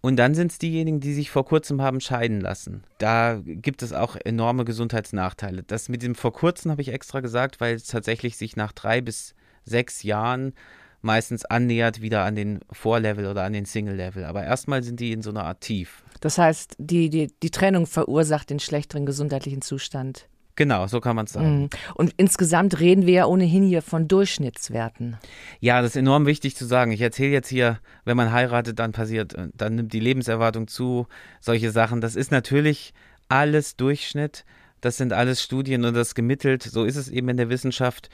Und 0.00 0.16
dann 0.16 0.34
sind 0.34 0.50
es 0.50 0.58
diejenigen, 0.58 1.00
die 1.00 1.14
sich 1.14 1.30
vor 1.30 1.44
kurzem 1.44 1.80
haben 1.80 2.00
scheiden 2.00 2.40
lassen. 2.40 2.82
Da 2.98 3.40
gibt 3.44 3.82
es 3.82 3.92
auch 3.92 4.16
enorme 4.16 4.64
Gesundheitsnachteile. 4.64 5.62
Das 5.62 5.88
mit 5.88 6.02
dem 6.02 6.16
vor 6.16 6.32
kurzem 6.32 6.70
habe 6.72 6.82
ich 6.82 6.88
extra 6.88 7.20
gesagt, 7.20 7.60
weil 7.60 7.76
es 7.76 7.84
tatsächlich 7.84 8.36
sich 8.36 8.56
nach 8.56 8.72
drei 8.72 9.00
bis 9.00 9.34
sechs 9.64 10.02
Jahren 10.02 10.54
meistens 11.02 11.44
annähert 11.44 12.00
wieder 12.00 12.24
an 12.24 12.34
den 12.34 12.60
Vorlevel 12.70 13.26
oder 13.26 13.44
an 13.44 13.52
den 13.52 13.64
Single-Level. 13.64 14.24
Aber 14.24 14.44
erstmal 14.44 14.82
sind 14.82 14.98
die 14.98 15.12
in 15.12 15.22
so 15.22 15.30
einer 15.30 15.44
Art 15.44 15.60
Tief. 15.60 16.02
Das 16.20 16.38
heißt, 16.38 16.76
die, 16.78 17.10
die, 17.10 17.32
die 17.42 17.50
Trennung 17.50 17.86
verursacht 17.86 18.50
den 18.50 18.60
schlechteren 18.60 19.06
gesundheitlichen 19.06 19.62
Zustand. 19.62 20.28
Genau, 20.54 20.86
so 20.86 21.00
kann 21.00 21.16
man 21.16 21.24
es 21.24 21.32
sagen. 21.32 21.62
Mhm. 21.62 21.70
Und 21.94 22.14
insgesamt 22.16 22.78
reden 22.78 23.06
wir 23.06 23.14
ja 23.14 23.26
ohnehin 23.26 23.64
hier 23.64 23.80
von 23.80 24.06
Durchschnittswerten. 24.06 25.16
Ja, 25.60 25.80
das 25.80 25.92
ist 25.92 25.96
enorm 25.96 26.26
wichtig 26.26 26.56
zu 26.56 26.66
sagen. 26.66 26.92
Ich 26.92 27.00
erzähle 27.00 27.32
jetzt 27.32 27.48
hier, 27.48 27.78
wenn 28.04 28.16
man 28.16 28.32
heiratet, 28.32 28.78
dann 28.78 28.92
passiert, 28.92 29.34
äh, 29.34 29.48
dann 29.54 29.76
nimmt 29.76 29.92
die 29.92 30.00
Lebenserwartung 30.00 30.68
zu, 30.68 31.06
solche 31.40 31.70
Sachen. 31.70 32.00
Das 32.00 32.16
ist 32.16 32.30
natürlich 32.30 32.92
alles 33.28 33.76
Durchschnitt. 33.76 34.44
Das 34.82 34.96
sind 34.96 35.12
alles 35.12 35.42
Studien 35.42 35.84
und 35.84 35.94
das 35.94 36.14
gemittelt. 36.14 36.62
So 36.62 36.84
ist 36.84 36.96
es 36.96 37.08
eben 37.08 37.28
in 37.30 37.36
der 37.38 37.48
Wissenschaft. 37.48 38.10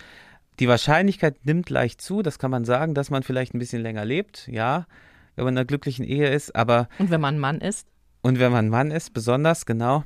Die 0.60 0.68
Wahrscheinlichkeit 0.68 1.44
nimmt 1.44 1.70
leicht 1.70 2.00
zu, 2.00 2.22
das 2.22 2.38
kann 2.38 2.50
man 2.50 2.64
sagen, 2.64 2.94
dass 2.94 3.10
man 3.10 3.22
vielleicht 3.22 3.54
ein 3.54 3.58
bisschen 3.58 3.82
länger 3.82 4.04
lebt, 4.04 4.48
ja, 4.48 4.86
wenn 5.36 5.44
man 5.44 5.54
in 5.54 5.58
einer 5.58 5.64
glücklichen 5.64 6.04
Ehe 6.04 6.28
ist, 6.28 6.54
aber. 6.56 6.88
Und 6.98 7.10
wenn 7.10 7.20
man 7.20 7.36
ein 7.36 7.40
Mann 7.40 7.60
ist? 7.60 7.86
Und 8.22 8.40
wenn 8.40 8.50
man 8.50 8.66
ein 8.66 8.68
Mann 8.68 8.90
ist, 8.90 9.14
besonders, 9.14 9.66
genau. 9.66 10.04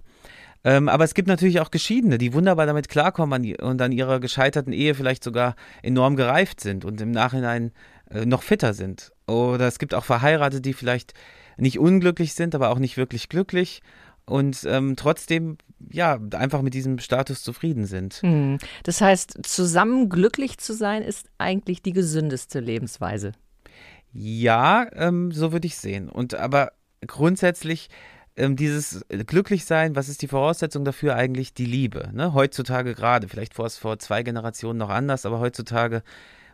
Ähm, 0.65 0.89
aber 0.89 1.05
es 1.05 1.15
gibt 1.15 1.29
natürlich 1.29 1.61
auch 1.61 1.71
Geschiedene, 1.71 2.19
die 2.19 2.35
wunderbar 2.35 2.67
damit 2.67 2.89
klarkommen 2.89 3.55
und 3.57 3.83
an 3.83 3.93
ihrer 3.93 4.21
gescheiterten 4.21 4.73
Ehe 4.73 4.95
vielleicht 4.95 5.25
sogar 5.25 5.57
enorm 5.83 6.17
gereift 6.17 6.61
sind 6.61 6.85
und 6.85 7.01
im 7.01 7.11
Nachhinein 7.11 7.73
äh, 8.11 8.25
noch 8.27 8.43
fitter 8.43 8.75
sind. 8.75 9.11
Oder 9.27 9.67
es 9.67 9.79
gibt 9.79 9.95
auch 9.95 10.05
Verheiratete, 10.05 10.63
die 10.63 10.73
vielleicht 10.73 11.15
nicht 11.57 11.79
unglücklich 11.79 12.35
sind, 12.35 12.55
aber 12.55 12.71
auch 12.71 12.79
nicht 12.79 12.97
wirklich 12.97 13.29
glücklich 13.29 13.83
und 14.25 14.65
ähm, 14.67 14.95
trotzdem 14.97 15.59
ja 15.91 16.19
einfach 16.33 16.63
mit 16.63 16.75
diesem 16.75 16.99
Status 16.99 17.43
zufrieden 17.43 17.87
sind. 17.87 18.15
Hm. 18.23 18.59
Das 18.85 19.01
heißt, 19.01 19.41
zusammen 19.43 20.09
glücklich 20.09 20.59
zu 20.59 20.75
sein 20.75 21.03
ist 21.03 21.27
eigentlich 21.39 21.83
die 21.83 21.93
gesündeste 21.93 22.61
Lebensweise. 22.61 23.33
Ja, 24.13 24.87
ähm, 24.93 25.33
so 25.33 25.53
würde 25.53 25.67
ich 25.67 25.77
sehen. 25.77 26.09
Und 26.09 26.35
aber 26.35 26.73
grundsätzlich 27.07 27.89
ähm, 28.37 28.57
dieses 28.57 29.05
Glücklichsein, 29.09 29.97
was 29.97 30.09
ist 30.09 30.23
die 30.23 30.29
Voraussetzung 30.29 30.85
dafür 30.85 31.17
eigentlich? 31.17 31.55
Die 31.55 31.67
Liebe. 31.67 32.11
Ne? 32.13 32.33
Heutzutage 32.35 32.95
gerade, 32.95 33.29
vielleicht 33.29 33.55
vor, 33.55 33.69
vor 33.71 33.99
zwei 33.99 34.23
Generationen 34.23 34.79
noch 34.79 34.91
anders, 34.91 35.27
aber 35.27 35.41
heutzutage 35.41 36.03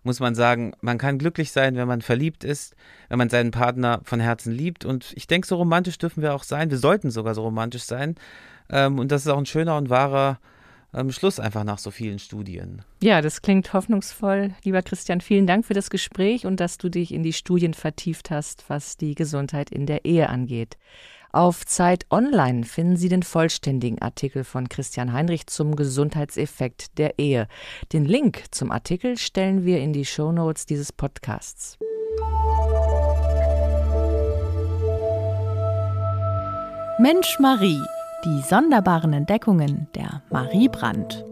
muss 0.02 0.20
man 0.20 0.34
sagen, 0.34 0.72
man 0.80 0.98
kann 0.98 1.18
glücklich 1.18 1.52
sein, 1.52 1.76
wenn 1.76 1.88
man 1.88 2.02
verliebt 2.02 2.44
ist, 2.44 2.74
wenn 3.08 3.18
man 3.18 3.28
seinen 3.28 3.50
Partner 3.50 4.00
von 4.04 4.20
Herzen 4.20 4.52
liebt. 4.52 4.84
Und 4.84 5.12
ich 5.16 5.26
denke, 5.26 5.46
so 5.46 5.56
romantisch 5.56 5.98
dürfen 5.98 6.22
wir 6.22 6.34
auch 6.34 6.44
sein. 6.44 6.70
Wir 6.70 6.78
sollten 6.78 7.10
sogar 7.10 7.34
so 7.34 7.42
romantisch 7.42 7.82
sein. 7.82 8.14
Ähm, 8.70 8.98
und 8.98 9.12
das 9.12 9.22
ist 9.22 9.28
auch 9.28 9.38
ein 9.38 9.46
schöner 9.46 9.76
und 9.76 9.90
wahrer 9.90 10.38
ähm, 10.94 11.12
Schluss 11.12 11.40
einfach 11.40 11.64
nach 11.64 11.78
so 11.78 11.90
vielen 11.90 12.18
Studien. 12.18 12.82
Ja, 13.02 13.20
das 13.20 13.42
klingt 13.42 13.72
hoffnungsvoll. 13.72 14.54
Lieber 14.64 14.82
Christian, 14.82 15.20
vielen 15.20 15.46
Dank 15.46 15.66
für 15.66 15.74
das 15.74 15.90
Gespräch 15.90 16.46
und 16.46 16.60
dass 16.60 16.78
du 16.78 16.88
dich 16.88 17.12
in 17.12 17.22
die 17.22 17.32
Studien 17.32 17.74
vertieft 17.74 18.30
hast, 18.30 18.64
was 18.68 18.96
die 18.96 19.14
Gesundheit 19.14 19.70
in 19.70 19.86
der 19.86 20.04
Ehe 20.04 20.28
angeht. 20.28 20.78
Auf 21.30 21.66
Zeit 21.66 22.06
Online 22.10 22.64
finden 22.64 22.96
Sie 22.96 23.10
den 23.10 23.22
vollständigen 23.22 24.00
Artikel 24.00 24.44
von 24.44 24.70
Christian 24.70 25.12
Heinrich 25.12 25.46
zum 25.46 25.76
Gesundheitseffekt 25.76 26.96
der 26.96 27.18
Ehe. 27.18 27.48
Den 27.92 28.06
Link 28.06 28.44
zum 28.50 28.70
Artikel 28.70 29.18
stellen 29.18 29.66
wir 29.66 29.78
in 29.80 29.92
die 29.92 30.06
Shownotes 30.06 30.64
dieses 30.64 30.90
Podcasts. 30.90 31.76
Mensch 36.98 37.38
Marie, 37.38 37.82
die 38.24 38.42
sonderbaren 38.48 39.12
Entdeckungen 39.12 39.86
der 39.94 40.22
Marie 40.30 40.68
Brandt. 40.68 41.26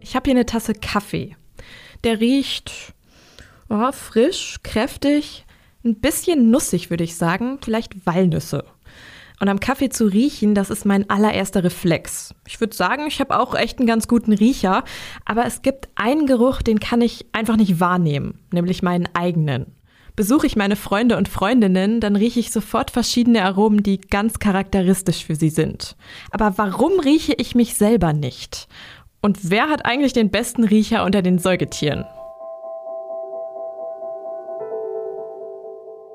Ich 0.00 0.14
habe 0.14 0.24
hier 0.24 0.34
eine 0.34 0.46
Tasse 0.46 0.74
Kaffee. 0.74 1.36
Der 2.04 2.20
riecht 2.20 2.92
oh, 3.70 3.92
frisch, 3.92 4.58
kräftig, 4.62 5.46
ein 5.84 6.00
bisschen 6.00 6.50
nussig, 6.50 6.90
würde 6.90 7.04
ich 7.04 7.16
sagen, 7.16 7.58
vielleicht 7.62 8.06
Walnüsse. 8.06 8.64
Und 9.40 9.48
am 9.48 9.58
Kaffee 9.58 9.88
zu 9.88 10.04
riechen, 10.04 10.54
das 10.54 10.68
ist 10.68 10.84
mein 10.84 11.08
allererster 11.08 11.64
Reflex. 11.64 12.34
Ich 12.46 12.60
würde 12.60 12.76
sagen, 12.76 13.06
ich 13.08 13.20
habe 13.20 13.38
auch 13.40 13.54
echt 13.54 13.78
einen 13.78 13.86
ganz 13.86 14.06
guten 14.06 14.34
Riecher, 14.34 14.84
aber 15.24 15.46
es 15.46 15.62
gibt 15.62 15.88
einen 15.94 16.26
Geruch, 16.26 16.60
den 16.60 16.78
kann 16.78 17.00
ich 17.00 17.24
einfach 17.32 17.56
nicht 17.56 17.80
wahrnehmen, 17.80 18.38
nämlich 18.52 18.82
meinen 18.82 19.08
eigenen. 19.14 19.74
Besuche 20.14 20.46
ich 20.46 20.56
meine 20.56 20.76
Freunde 20.76 21.16
und 21.16 21.28
Freundinnen, 21.30 22.00
dann 22.00 22.16
rieche 22.16 22.40
ich 22.40 22.52
sofort 22.52 22.90
verschiedene 22.90 23.42
Aromen, 23.42 23.82
die 23.82 23.98
ganz 23.98 24.38
charakteristisch 24.38 25.24
für 25.24 25.36
sie 25.36 25.48
sind. 25.48 25.96
Aber 26.30 26.58
warum 26.58 27.00
rieche 27.00 27.32
ich 27.32 27.54
mich 27.54 27.76
selber 27.76 28.12
nicht? 28.12 28.68
Und 29.22 29.50
wer 29.50 29.70
hat 29.70 29.86
eigentlich 29.86 30.12
den 30.12 30.30
besten 30.30 30.64
Riecher 30.64 31.04
unter 31.04 31.22
den 31.22 31.38
Säugetieren? 31.38 32.04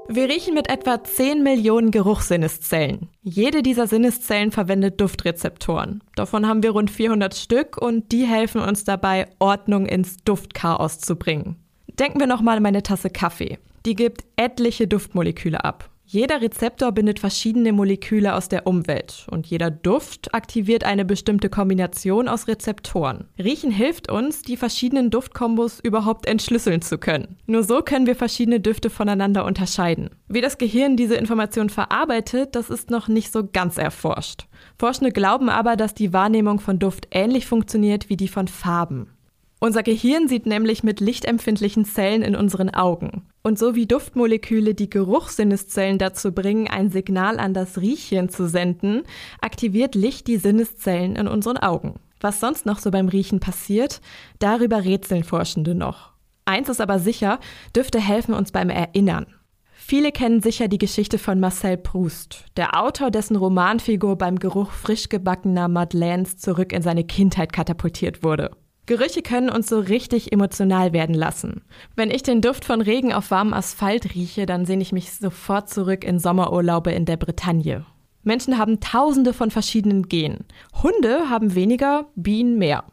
Wir 0.07 0.29
riechen 0.29 0.53
mit 0.53 0.69
etwa 0.69 1.03
10 1.03 1.41
Millionen 1.41 1.89
Geruchssinneszellen. 1.89 3.09
Jede 3.23 3.63
dieser 3.63 3.87
Sinneszellen 3.87 4.51
verwendet 4.51 5.01
Duftrezeptoren. 5.01 6.03
Davon 6.15 6.47
haben 6.47 6.61
wir 6.61 6.71
rund 6.71 6.91
400 6.91 7.33
Stück 7.33 7.77
und 7.81 8.11
die 8.11 8.25
helfen 8.25 8.61
uns 8.61 8.83
dabei, 8.83 9.27
Ordnung 9.39 9.87
ins 9.87 10.17
Duftchaos 10.23 10.99
zu 10.99 11.15
bringen. 11.15 11.55
Denken 11.99 12.19
wir 12.19 12.27
nochmal 12.27 12.57
an 12.57 12.63
meine 12.63 12.83
Tasse 12.83 13.09
Kaffee. 13.09 13.57
Die 13.87 13.95
gibt 13.95 14.25
etliche 14.35 14.87
Duftmoleküle 14.87 15.63
ab. 15.63 15.89
Jeder 16.07 16.39
Rezeptor 16.39 16.91
bindet 16.91 17.19
verschiedene 17.19 17.73
Moleküle 17.73 18.35
aus 18.35 18.47
der 18.47 18.67
Umwelt 18.67 19.25
und 19.31 19.47
jeder 19.47 19.71
Duft 19.71 20.35
aktiviert 20.35 20.83
eine 20.83 21.03
bestimmte 21.03 21.49
Kombination 21.49 22.27
aus 22.27 22.47
Rezeptoren. 22.47 23.25
Riechen 23.39 23.71
hilft 23.71 24.11
uns, 24.11 24.43
die 24.43 24.55
verschiedenen 24.55 25.09
Duftkombos 25.09 25.79
überhaupt 25.79 26.27
entschlüsseln 26.27 26.83
zu 26.83 26.99
können. 26.99 27.37
Nur 27.47 27.63
so 27.63 27.81
können 27.81 28.05
wir 28.05 28.15
verschiedene 28.15 28.59
Düfte 28.59 28.91
voneinander 28.91 29.45
unterscheiden. 29.45 30.11
Wie 30.27 30.41
das 30.41 30.59
Gehirn 30.59 30.95
diese 30.95 31.15
Information 31.15 31.69
verarbeitet, 31.69 32.55
das 32.55 32.69
ist 32.69 32.91
noch 32.91 33.07
nicht 33.07 33.31
so 33.31 33.47
ganz 33.51 33.77
erforscht. 33.77 34.45
Forschende 34.77 35.11
glauben 35.11 35.49
aber, 35.49 35.75
dass 35.75 35.95
die 35.95 36.13
Wahrnehmung 36.13 36.59
von 36.59 36.77
Duft 36.77 37.07
ähnlich 37.09 37.47
funktioniert 37.47 38.09
wie 38.09 38.17
die 38.17 38.27
von 38.27 38.47
Farben. 38.47 39.14
Unser 39.59 39.83
Gehirn 39.83 40.27
sieht 40.27 40.45
nämlich 40.45 40.83
mit 40.83 40.99
lichtempfindlichen 40.99 41.85
Zellen 41.85 42.21
in 42.21 42.35
unseren 42.35 42.69
Augen. 42.69 43.25
Und 43.41 43.57
so 43.57 43.73
wie 43.73 43.85
Duftmoleküle 43.85 44.75
die 44.75 44.89
Geruchssinneszellen 44.89 45.97
dazu 45.97 46.31
bringen, 46.33 46.67
ein 46.67 46.89
Signal 46.89 47.39
an 47.39 47.53
das 47.53 47.79
Riechchen 47.79 48.29
zu 48.29 48.47
senden, 48.47 49.03
aktiviert 49.39 49.95
Licht 49.95 50.27
die 50.27 50.37
Sinneszellen 50.37 51.15
in 51.15 51.27
unseren 51.27 51.57
Augen. 51.57 51.95
Was 52.19 52.39
sonst 52.39 52.65
noch 52.65 52.79
so 52.79 52.91
beim 52.91 53.07
Riechen 53.07 53.39
passiert, 53.39 54.01
darüber 54.39 54.83
rätseln 54.83 55.23
Forschende 55.23 55.73
noch. 55.73 56.11
Eins 56.43 56.69
ist 56.69 56.81
aber 56.81 56.99
sicher, 56.99 57.39
Düfte 57.75 57.99
helfen 57.99 58.33
uns 58.33 58.51
beim 58.51 58.69
Erinnern. 58.69 59.25
Viele 59.73 60.11
kennen 60.11 60.41
sicher 60.41 60.67
die 60.67 60.79
Geschichte 60.79 61.17
von 61.19 61.39
Marcel 61.39 61.77
Proust, 61.77 62.45
der 62.57 62.81
Autor, 62.81 63.11
dessen 63.11 63.35
Romanfigur 63.35 64.17
beim 64.17 64.39
Geruch 64.39 64.71
frisch 64.71 65.09
gebackener 65.09 65.67
Madeleines 65.67 66.37
zurück 66.37 66.73
in 66.73 66.81
seine 66.81 67.03
Kindheit 67.03 67.53
katapultiert 67.53 68.23
wurde. 68.23 68.51
Gerüche 68.85 69.23
können 69.23 69.49
uns 69.49 69.67
so 69.67 69.79
richtig 69.79 70.31
emotional 70.31 70.93
werden 70.93 71.15
lassen. 71.15 71.63
Wenn 71.95 72.11
ich 72.11 72.21
den 72.21 72.41
Duft 72.41 72.65
von 72.65 72.81
Regen 72.81 73.13
auf 73.13 73.31
warmem 73.31 73.53
Asphalt 73.53 74.13
rieche, 74.13 74.45
dann 74.45 74.65
sehne 74.65 74.83
ich 74.83 74.91
mich 74.91 75.13
sofort 75.13 75.69
zurück 75.69 76.03
in 76.03 76.19
Sommerurlaube 76.19 76.91
in 76.91 77.05
der 77.05 77.17
Bretagne. 77.17 77.85
Menschen 78.21 78.57
haben 78.57 78.79
tausende 78.79 79.33
von 79.33 79.51
verschiedenen 79.51 80.07
Genen. 80.07 80.45
Hunde 80.83 81.29
haben 81.29 81.55
weniger, 81.55 82.07
Bienen 82.15 82.57
mehr. 82.57 82.83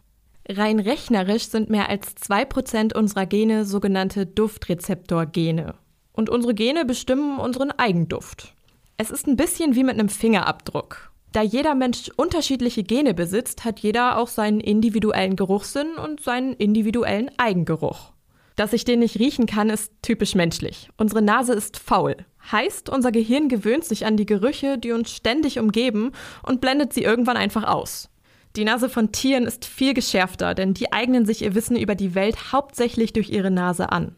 Rein 0.49 0.80
rechnerisch 0.80 1.49
sind 1.49 1.70
mehr 1.70 1.88
als 1.88 2.16
2% 2.16 2.94
unserer 2.94 3.26
Gene 3.26 3.64
sogenannte 3.64 4.26
Duftrezeptor-Gene. 4.26 5.75
Und 6.12 6.28
unsere 6.28 6.54
Gene 6.54 6.84
bestimmen 6.84 7.38
unseren 7.38 7.70
Eigenduft. 7.70 8.54
Es 8.96 9.11
ist 9.11 9.26
ein 9.26 9.37
bisschen 9.37 9.75
wie 9.75 9.84
mit 9.84 9.99
einem 9.99 10.08
Fingerabdruck. 10.08 11.12
Da 11.33 11.41
jeder 11.41 11.75
Mensch 11.75 12.11
unterschiedliche 12.17 12.85
Gene 12.85 13.15
besitzt, 13.15 13.65
hat 13.65 13.81
jeder 13.81 14.19
auch 14.19 14.29
seinen 14.29 14.61
individuellen 14.61 15.35
Geruchssinn 15.35 15.95
und 15.95 16.21
seinen 16.21 16.53
individuellen 16.53 17.31
Eigengeruch. 17.39 18.12
Dass 18.55 18.75
ich 18.75 18.85
den 18.85 18.99
nicht 18.99 19.19
riechen 19.19 19.47
kann, 19.47 19.71
ist 19.71 19.93
typisch 20.03 20.35
menschlich. 20.35 20.91
Unsere 20.99 21.23
Nase 21.23 21.55
ist 21.55 21.79
faul. 21.79 22.17
Heißt, 22.51 22.91
unser 22.91 23.12
Gehirn 23.12 23.49
gewöhnt 23.49 23.85
sich 23.85 24.05
an 24.05 24.19
die 24.19 24.27
Gerüche, 24.27 24.77
die 24.77 24.93
uns 24.93 25.11
ständig 25.11 25.59
umgeben 25.59 26.12
und 26.47 26.61
blendet 26.61 26.93
sie 26.93 27.03
irgendwann 27.03 27.39
einfach 27.39 27.65
aus. 27.65 28.11
Die 28.57 28.65
Nase 28.65 28.91
von 28.91 29.12
Tieren 29.12 29.45
ist 29.45 29.65
viel 29.65 29.95
geschärfter, 29.95 30.55
denn 30.55 30.75
die 30.75 30.93
eignen 30.93 31.25
sich 31.25 31.41
ihr 31.41 31.55
Wissen 31.55 31.77
über 31.77 31.95
die 31.95 32.15
Welt 32.15 32.53
hauptsächlich 32.53 33.15
durch 33.15 33.31
ihre 33.31 33.51
Nase 33.51 33.91
an. 33.91 34.17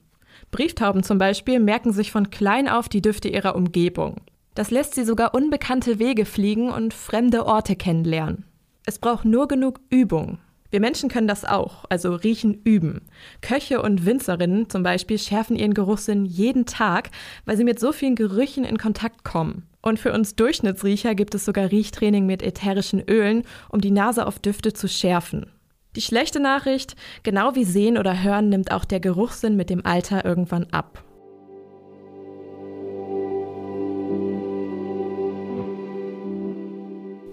Brieftauben 0.51 1.05
zum 1.05 1.19
Beispiel 1.19 1.61
merken 1.61 1.93
sich 1.93 2.11
von 2.11 2.31
klein 2.31 2.69
auf 2.69 2.89
die 2.89 3.03
Düfte 3.03 3.29
ihrer 3.29 3.55
Umgebung. 3.55 4.17
Das 4.55 4.71
lässt 4.71 4.95
sie 4.95 5.05
sogar 5.05 5.35
unbekannte 5.35 5.99
Wege 5.99 6.25
fliegen 6.25 6.71
und 6.71 6.95
fremde 6.95 7.45
Orte 7.45 7.75
kennenlernen. 7.75 8.45
Es 8.87 8.99
braucht 8.99 9.25
nur 9.25 9.49
genug 9.49 9.81
Übung. 9.91 10.39
Wir 10.71 10.81
Menschen 10.81 11.09
können 11.09 11.29
das 11.29 11.45
auch, 11.45 11.85
also 11.89 12.15
riechen 12.15 12.61
üben. 12.65 13.03
Köche 13.41 13.81
und 13.81 14.07
Winzerinnen 14.07 14.69
zum 14.69 14.83
Beispiel 14.83 15.19
schärfen 15.19 15.55
ihren 15.55 15.75
Geruchssinn 15.75 16.25
jeden 16.25 16.67
Tag, 16.67 17.11
weil 17.45 17.57
sie 17.57 17.65
mit 17.65 17.79
so 17.79 17.93
vielen 17.93 18.17
Gerüchen 18.17 18.65
in 18.65 18.77
Kontakt 18.77 19.25
kommen. 19.25 19.69
Und 19.83 20.01
für 20.01 20.13
uns 20.13 20.35
Durchschnittsriecher 20.35 21.15
gibt 21.15 21.35
es 21.35 21.45
sogar 21.45 21.71
Riechtraining 21.71 22.27
mit 22.27 22.43
ätherischen 22.43 23.03
Ölen, 23.09 23.45
um 23.69 23.81
die 23.81 23.93
Nase 23.93 24.27
auf 24.27 24.39
Düfte 24.39 24.73
zu 24.73 24.89
schärfen. 24.89 25.47
Die 25.95 26.01
schlechte 26.01 26.41
Nachricht, 26.41 26.97
genau 27.23 27.55
wie 27.55 27.65
Sehen 27.65 27.97
oder 27.97 28.23
Hören 28.23 28.49
nimmt 28.49 28.73
auch 28.73 28.85
der 28.85 28.99
Geruchssinn 28.99 29.55
mit 29.55 29.71
dem 29.71 29.87
Alter 29.87 30.25
irgendwann 30.25 30.67
ab. 30.73 31.05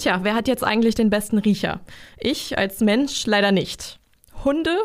Tja, 0.01 0.23
wer 0.23 0.33
hat 0.33 0.47
jetzt 0.47 0.63
eigentlich 0.63 0.95
den 0.95 1.11
besten 1.11 1.37
Riecher? 1.37 1.79
Ich 2.17 2.57
als 2.57 2.79
Mensch 2.79 3.27
leider 3.27 3.51
nicht. 3.51 3.99
Hunde? 4.43 4.75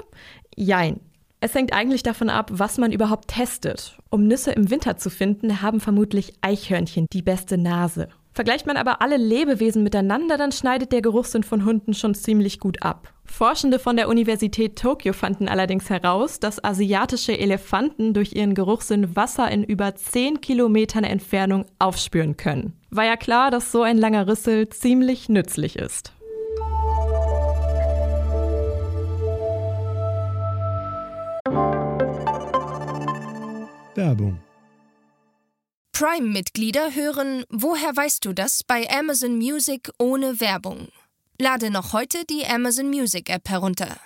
Jein. 0.54 1.00
Es 1.40 1.54
hängt 1.54 1.73
eigentlich 1.73 2.02
davon 2.02 2.28
ab, 2.28 2.50
was 2.52 2.76
man 2.76 2.92
überhaupt 2.92 3.28
testet. 3.28 3.96
Um 4.11 4.26
Nüsse 4.26 4.52
im 4.52 4.68
Winter 4.68 4.99
zu 4.99 5.08
finden, 5.08 5.62
haben 5.62 5.80
vermutlich 5.80 6.35
Eichhörnchen 6.42 7.06
die 7.14 7.23
beste 7.23 7.56
Nase. 7.56 8.08
Vergleicht 8.37 8.66
man 8.66 8.76
aber 8.76 9.00
alle 9.00 9.16
Lebewesen 9.16 9.83
miteinander, 9.83 10.37
dann 10.37 10.52
schneidet 10.52 10.93
der 10.93 11.00
Geruchssinn 11.00 11.43
von 11.43 11.64
Hunden 11.64 11.95
schon 11.95 12.14
ziemlich 12.14 12.61
gut 12.61 12.83
ab. 12.83 13.11
Forschende 13.25 13.78
von 13.78 13.97
der 13.97 14.11
Universität 14.11 14.76
Tokio 14.76 15.14
fanden 15.14 15.49
allerdings 15.49 15.88
heraus, 15.88 16.38
dass 16.38 16.62
asiatische 16.62 17.38
Elefanten 17.38 18.12
durch 18.12 18.35
ihren 18.35 18.55
Geruchssinn 18.55 19.16
Wasser 19.16 19.50
in 19.50 19.64
über 19.64 19.95
10 19.95 20.43
Kilometern 20.43 21.05
Entfernung 21.05 21.64
aufspüren 21.78 22.37
können. 22.37 22.75
War 22.90 23.07
ja 23.07 23.16
klar, 23.16 23.50
dass 23.50 23.73
so 23.73 23.81
ein 23.81 23.97
langer 23.97 24.28
Rüssel 24.28 24.69
ziemlich 24.69 25.31
nützlich 25.31 25.76
ist. 25.76 26.12
Werbung 33.95 34.40
Prime-Mitglieder 35.99 36.95
hören 36.95 37.45
Woher 37.49 37.97
weißt 37.97 38.23
du 38.26 38.35
das 38.35 38.62
bei 38.62 38.87
Amazon 38.91 39.38
Music 39.38 39.91
ohne 39.99 40.41
Werbung. 40.41 40.88
Lade 41.41 41.71
noch 41.71 41.95
heute 41.95 42.26
die 42.26 42.45
Amazon 42.45 42.91
Music 42.91 43.31
App 43.31 43.49
herunter. 43.49 43.97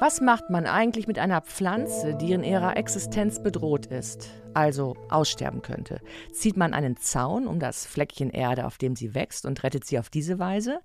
Was 0.00 0.20
macht 0.20 0.48
man 0.48 0.66
eigentlich 0.66 1.08
mit 1.08 1.18
einer 1.18 1.40
Pflanze, 1.40 2.14
die 2.14 2.30
in 2.30 2.44
ihrer 2.44 2.76
Existenz 2.76 3.42
bedroht 3.42 3.86
ist, 3.86 4.30
also 4.54 4.94
aussterben 5.08 5.60
könnte? 5.60 6.00
Zieht 6.32 6.56
man 6.56 6.72
einen 6.72 6.96
Zaun 6.98 7.48
um 7.48 7.58
das 7.58 7.84
Fleckchen 7.84 8.30
Erde, 8.30 8.66
auf 8.66 8.78
dem 8.78 8.94
sie 8.94 9.16
wächst, 9.16 9.44
und 9.44 9.64
rettet 9.64 9.84
sie 9.84 9.98
auf 9.98 10.08
diese 10.08 10.38
Weise? 10.38 10.78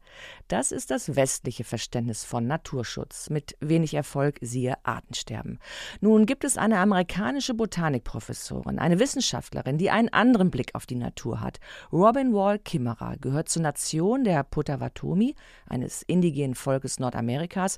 Das 0.48 0.72
ist 0.72 0.89
das 0.89 1.15
westliche 1.15 1.63
Verständnis 1.63 2.24
von 2.24 2.48
Naturschutz, 2.48 3.29
mit 3.29 3.55
wenig 3.60 3.93
Erfolg 3.93 4.39
siehe 4.41 4.84
Artensterben. 4.84 5.60
Nun 6.01 6.25
gibt 6.25 6.43
es 6.43 6.58
eine 6.58 6.79
amerikanische 6.79 7.53
Botanikprofessorin, 7.53 8.79
eine 8.79 8.98
Wissenschaftlerin, 8.98 9.77
die 9.77 9.91
einen 9.91 10.10
anderen 10.10 10.50
Blick 10.50 10.74
auf 10.74 10.88
die 10.88 10.96
Natur 10.96 11.39
hat. 11.39 11.60
Robin 11.91 12.34
Wall 12.34 12.58
Kimmerer 12.58 13.17
gehört 13.22 13.48
zur 13.48 13.62
Nation 13.62 14.24
der 14.24 14.43
Potawatomi, 14.43 15.36
eines 15.70 16.01
indigenen 16.01 16.55
Volkes 16.55 17.00
Nordamerikas, 17.00 17.77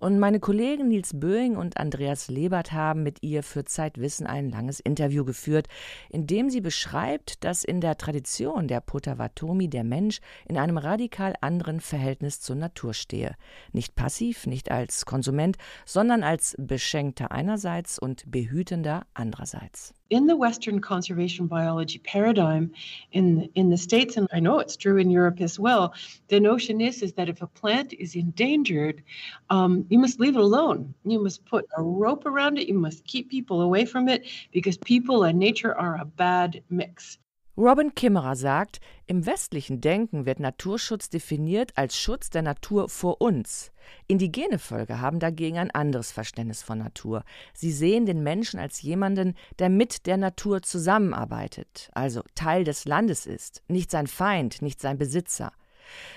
und 0.00 0.18
meine 0.18 0.40
Kollegen 0.40 0.88
Nils 0.88 1.12
Böing 1.14 1.56
und 1.56 1.76
Andreas 1.76 2.28
Lebert 2.28 2.72
haben 2.72 3.02
mit 3.02 3.22
ihr 3.22 3.42
für 3.42 3.64
Zeitwissen 3.64 4.26
ein 4.26 4.48
langes 4.48 4.80
Interview 4.80 5.24
geführt, 5.26 5.68
in 6.08 6.26
dem 6.26 6.48
sie 6.48 6.62
beschreibt, 6.62 7.44
dass 7.44 7.64
in 7.64 7.82
der 7.82 7.98
Tradition 7.98 8.66
der 8.66 8.80
Potawatomi 8.80 9.68
der 9.68 9.84
Mensch 9.84 10.20
in 10.48 10.56
einem 10.56 10.78
radikal 10.78 11.34
anderen 11.42 11.80
Verhältnis 11.80 12.40
zur 12.40 12.56
Natur 12.56 12.94
stehe. 12.94 13.36
Nicht 13.72 13.94
passiv, 13.94 14.46
nicht 14.46 14.70
als 14.70 15.04
Konsument, 15.04 15.58
sondern 15.84 16.22
als 16.22 16.56
Beschenkter 16.58 17.30
einerseits 17.30 17.98
und 17.98 18.30
Behütender 18.30 19.06
andererseits. 19.12 19.92
In 20.10 20.26
the 20.26 20.36
Western 20.36 20.80
conservation 20.80 21.46
biology 21.46 21.98
paradigm 21.98 22.72
in, 23.12 23.48
in 23.54 23.70
the 23.70 23.76
States, 23.76 24.16
and 24.16 24.28
I 24.32 24.40
know 24.40 24.58
it's 24.58 24.76
true 24.76 24.98
in 24.98 25.10
Europe 25.10 25.40
as 25.40 25.58
well, 25.58 25.94
the 26.28 26.40
notion 26.40 26.80
is, 26.80 27.02
is 27.02 27.12
that 27.14 27.28
if 27.28 27.40
a 27.42 27.46
plant 27.46 27.92
is 27.92 28.16
endangered, 28.16 29.02
um, 29.48 29.86
you 29.88 29.98
must 29.98 30.20
leave 30.20 30.36
it 30.36 30.40
alone. 30.40 30.94
You 31.04 31.22
must 31.22 31.44
put 31.46 31.66
a 31.76 31.82
rope 31.82 32.26
around 32.26 32.58
it. 32.58 32.68
You 32.68 32.74
must 32.74 33.04
keep 33.04 33.30
people 33.30 33.62
away 33.62 33.84
from 33.84 34.08
it 34.08 34.26
because 34.52 34.76
people 34.76 35.22
and 35.22 35.38
nature 35.38 35.74
are 35.74 36.00
a 36.00 36.04
bad 36.04 36.62
mix. 36.68 37.18
Robin 37.60 37.94
Kimmerer 37.94 38.36
sagt, 38.36 38.80
im 39.06 39.26
westlichen 39.26 39.82
Denken 39.82 40.24
wird 40.24 40.40
Naturschutz 40.40 41.10
definiert 41.10 41.72
als 41.76 41.94
Schutz 41.94 42.30
der 42.30 42.40
Natur 42.40 42.88
vor 42.88 43.20
uns. 43.20 43.70
Indigene 44.06 44.58
Völker 44.58 45.02
haben 45.02 45.18
dagegen 45.18 45.58
ein 45.58 45.70
anderes 45.70 46.10
Verständnis 46.10 46.62
von 46.62 46.78
Natur. 46.78 47.22
Sie 47.52 47.70
sehen 47.70 48.06
den 48.06 48.22
Menschen 48.22 48.58
als 48.58 48.80
jemanden, 48.80 49.34
der 49.58 49.68
mit 49.68 50.06
der 50.06 50.16
Natur 50.16 50.62
zusammenarbeitet, 50.62 51.90
also 51.92 52.22
Teil 52.34 52.64
des 52.64 52.86
Landes 52.86 53.26
ist, 53.26 53.62
nicht 53.68 53.90
sein 53.90 54.06
Feind, 54.06 54.62
nicht 54.62 54.80
sein 54.80 54.96
Besitzer. 54.96 55.52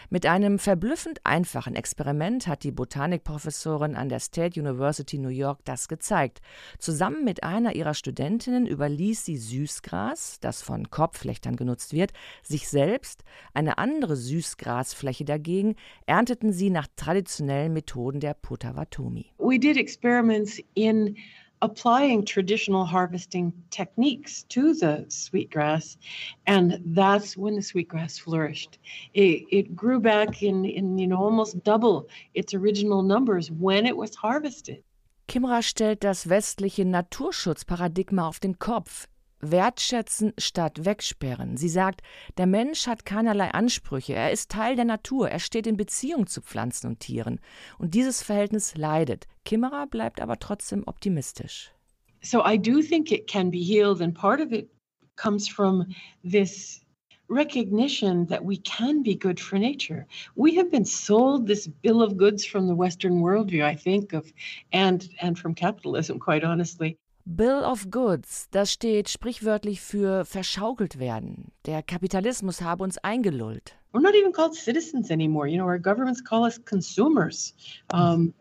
Mit 0.10 0.26
einem 0.26 0.60
verblüffend 0.60 1.20
einfachen 1.24 1.76
Experiment 1.76 2.48
hat 2.48 2.64
die 2.64 2.72
Botanikprofessorin 2.72 3.96
an 3.96 4.10
der 4.10 4.20
State 4.20 4.60
University 4.60 5.18
New 5.18 5.30
York 5.30 5.60
das 5.66 5.88
gezeigt. 5.88 6.42
Zusammen 6.80 7.24
mit 7.24 7.44
einer 7.44 7.76
ihrer 7.76 7.94
Studentinnen 7.94 8.68
überließ 8.68 9.26
sie 9.26 9.38
Süßgras, 9.38 10.40
das 10.40 10.62
von 10.62 10.90
Korbflechtern 10.90 11.56
genutzt 11.56 11.94
wird, 11.94 12.14
sich 12.42 12.68
selbst, 12.68 13.24
eine 13.54 13.78
andere 13.78 14.16
Süßgrasfläche 14.16 15.26
dagegen 15.26 15.76
ernteten 16.06 16.54
sie 16.54 16.70
nach 16.70 16.88
traditionellen 16.96 17.74
Methoden 17.74 18.20
der 18.20 18.34
Potawatomi. 18.34 19.32
We 19.38 19.60
did 19.60 19.78
experiments 19.78 20.60
in 20.74 21.16
applying 21.64 22.26
traditional 22.26 22.84
harvesting 22.86 23.54
techniques 23.72 24.44
to 24.50 24.74
the 24.74 25.06
sweetgrass, 25.08 25.98
and 26.46 26.82
that's 26.88 27.38
when 27.38 27.56
the 27.56 27.62
sweetgrass 27.62 28.20
flourished. 28.20 28.78
It, 29.14 29.46
it 29.50 29.76
grew 29.76 30.02
back 30.02 30.44
in, 30.44 30.66
in 30.66 30.98
you 30.98 31.08
know 31.08 31.18
almost 31.18 31.64
double 31.64 32.10
its 32.34 32.54
original 32.54 33.02
numbers 33.02 33.50
when 33.50 33.86
it 33.86 33.96
was 33.96 34.14
harvested. 34.14 34.84
Kimra 35.30 35.64
stellt 35.64 36.04
das 36.04 36.28
westliche 36.28 36.84
Naturschutzparadigma 36.84 38.28
auf 38.28 38.42
den 38.42 38.60
Kopf. 38.60 39.08
Wertschätzen 39.52 40.34
statt 40.38 40.86
wegsperren. 40.86 41.58
Sie 41.58 41.70
sagt, 41.70 42.02
der 42.38 42.48
Mensch 42.48 42.88
hat 42.88 43.06
keinerlei 43.06 43.52
Ansprüche, 43.52 44.14
er 44.14 44.32
ist 44.32 44.52
Teil 44.52 44.76
der 44.76 44.86
Natur, 44.86 45.30
er 45.30 45.40
steht 45.40 45.68
in 45.68 45.78
Beziehung 45.78 46.28
zu 46.28 46.42
Pflanzen 46.42 46.88
und 46.88 47.00
Tieren. 47.00 47.40
Und 47.78 47.94
dieses 47.94 48.22
Verhältnis 48.22 48.76
leidet. 48.76 49.28
Kimmerer 49.46 49.88
bleibt 49.88 50.22
aber 50.22 50.40
trotzdem 50.40 50.84
optimistisch. 50.86 51.74
So 52.22 52.42
I 52.46 52.58
do 52.58 52.82
think 52.82 53.12
it 53.12 53.28
can 53.28 53.52
be 53.52 53.60
healed, 53.60 54.02
and 54.02 54.14
part 54.14 54.40
of 54.40 54.52
it 54.54 54.70
comes 55.16 55.48
from 55.48 55.94
this 56.24 56.84
recognition 57.28 58.26
that 58.28 58.44
we 58.44 58.58
can 58.58 59.04
be 59.04 59.16
good 59.16 59.40
for 59.40 59.58
nature. 59.58 60.06
We 60.36 60.56
have 60.56 60.72
been 60.72 60.86
sold 60.86 61.48
this 61.48 61.68
bill 61.68 62.02
of 62.02 62.18
goods 62.18 62.46
from 62.46 62.68
the 62.68 62.76
Western 62.76 63.22
worldview, 63.22 63.64
I 63.64 63.76
think, 63.76 64.14
of 64.14 64.32
and 64.72 65.08
and 65.22 65.38
from 65.38 65.54
capitalism, 65.56 66.20
quite 66.20 66.44
honestly. 66.44 66.98
Bill 67.26 67.64
of 67.64 67.90
Goods, 67.90 68.48
das 68.52 68.72
steht 68.72 69.08
sprichwörtlich 69.08 69.80
für 69.80 70.26
verschaukelt 70.26 71.00
werden. 71.00 71.52
Der 71.66 71.82
Kapitalismus 71.82 72.62
habe 72.62 72.84
uns 72.84 72.98
eingelullt. 72.98 73.76
We're 73.94 74.02
not 74.02 74.14
even 74.16 74.34
called 74.34 74.54
citizens 74.54 75.10
anymore. 75.10 75.48
You 75.48 75.58
know, 75.58 75.66
our 75.66 75.80
governments 75.80 76.22
call 76.22 76.44
us 76.44 76.60
consumers. 76.66 77.54
Um, 77.94 78.34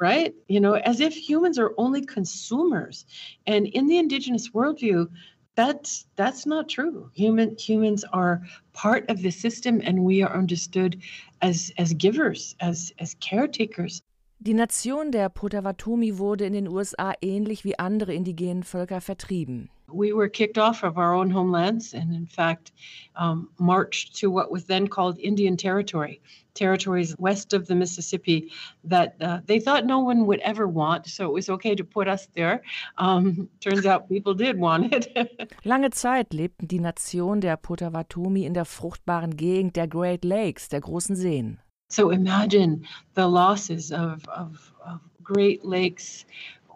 right? 0.00 0.34
You 0.48 0.60
know, 0.60 0.74
as 0.74 1.00
if 1.00 1.14
humans 1.14 1.58
are 1.58 1.72
only 1.76 2.00
consumers. 2.00 3.04
And 3.46 3.66
in 3.66 3.88
the 3.88 3.98
indigenous 3.98 4.50
worldview, 4.50 5.08
that's 5.54 6.06
that's 6.16 6.46
not 6.46 6.68
true. 6.68 7.10
Human 7.14 7.56
humans 7.58 8.04
are 8.12 8.42
part 8.72 9.08
of 9.10 9.20
the 9.20 9.30
system 9.30 9.80
and 9.84 10.02
we 10.02 10.22
are 10.22 10.34
understood 10.34 11.00
as 11.42 11.72
as 11.76 11.92
givers, 11.92 12.56
as 12.60 12.92
as 12.98 13.14
caretakers. 13.20 14.02
Die 14.46 14.52
Nation 14.52 15.10
der 15.10 15.30
Potawatomi 15.30 16.18
wurde 16.18 16.44
in 16.44 16.52
den 16.52 16.68
USA 16.68 17.14
ähnlich 17.22 17.64
wie 17.64 17.78
andere 17.78 18.12
indigenen 18.12 18.62
Völker 18.62 19.00
vertrieben. 19.00 19.70
We 19.88 20.14
were 20.14 20.28
kicked 20.28 20.58
off 20.58 20.82
of 20.82 20.98
our 20.98 21.14
own 21.14 21.32
homelands 21.32 21.94
and, 21.94 22.12
in 22.14 22.26
fact, 22.26 22.70
um, 23.16 23.48
marched 23.58 24.20
to 24.20 24.30
what 24.30 24.50
was 24.50 24.66
then 24.66 24.86
called 24.86 25.18
Indian 25.18 25.56
Territory, 25.56 26.20
territories 26.52 27.16
west 27.18 27.54
of 27.54 27.68
the 27.68 27.74
Mississippi 27.74 28.52
that 28.84 29.14
uh, 29.22 29.38
they 29.46 29.60
thought 29.60 29.86
no 29.86 30.00
one 30.00 30.26
would 30.26 30.40
ever 30.40 30.68
want. 30.68 31.06
So 31.06 31.24
it 31.24 31.32
was 31.32 31.48
okay 31.48 31.74
to 31.74 31.84
put 31.84 32.06
us 32.06 32.28
there. 32.34 32.60
Um, 32.98 33.48
turns 33.60 33.86
out 33.86 34.10
people 34.10 34.34
did 34.34 34.58
want 34.58 34.92
it. 34.92 35.08
Lange 35.64 35.88
Zeit 35.90 36.34
lebten 36.34 36.68
die 36.68 36.80
Nation 36.80 37.40
der 37.40 37.56
Potawatomi 37.56 38.44
in 38.44 38.52
der 38.52 38.66
fruchtbaren 38.66 39.36
Gegend 39.38 39.76
der 39.76 39.88
Great 39.88 40.22
Lakes, 40.22 40.68
der 40.68 40.82
großen 40.82 41.16
Seen. 41.16 41.63
So 41.88 42.10
imagine 42.10 42.86
the 43.14 43.26
losses 43.26 43.92
of, 43.92 44.26
of, 44.28 44.72
of 44.84 45.00
Great 45.22 45.64
Lakes, 45.64 46.24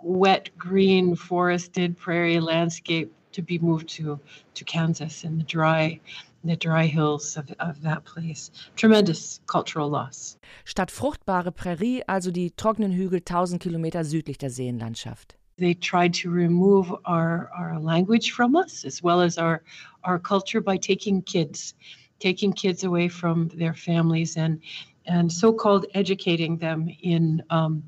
wet, 0.02 0.50
green, 0.56 1.16
forested 1.16 1.98
prairie 1.98 2.40
landscape 2.40 3.12
to 3.32 3.42
be 3.42 3.58
moved 3.58 3.88
to, 3.90 4.18
to 4.54 4.64
Kansas 4.64 5.24
and 5.24 5.40
the 5.40 5.44
dry 5.44 6.00
the 6.44 6.56
dry 6.56 6.86
hills 6.86 7.36
of, 7.36 7.50
of 7.58 7.82
that 7.82 8.04
place. 8.04 8.50
Tremendous 8.76 9.40
cultural 9.46 9.88
loss. 9.88 10.36
Statt 10.64 10.90
fruchtbare 10.90 11.50
Prärie 11.50 12.02
also 12.06 12.30
die 12.30 12.52
trockenen 12.56 12.92
Hügel 12.92 13.20
1000 13.20 13.58
Kilometer 13.60 14.04
südlich 14.04 14.38
der 14.38 14.50
Seenlandschaft. 14.50 15.36
They 15.58 15.74
tried 15.74 16.14
to 16.22 16.30
remove 16.30 16.94
our, 17.04 17.50
our 17.58 17.80
language 17.80 18.32
from 18.32 18.54
us 18.54 18.84
as 18.84 19.02
well 19.02 19.20
as 19.20 19.38
our, 19.38 19.62
our 20.04 20.18
culture 20.18 20.60
by 20.60 20.78
taking 20.78 21.22
kids, 21.22 21.74
taking 22.20 22.52
kids 22.52 22.84
away 22.84 23.08
from 23.08 23.48
their 23.48 23.74
families 23.74 24.36
and 24.36 24.60
and 25.08 25.32
so-called 25.32 25.86
educating 25.94 26.58
them 26.58 26.88
in 27.02 27.42
um, 27.50 27.82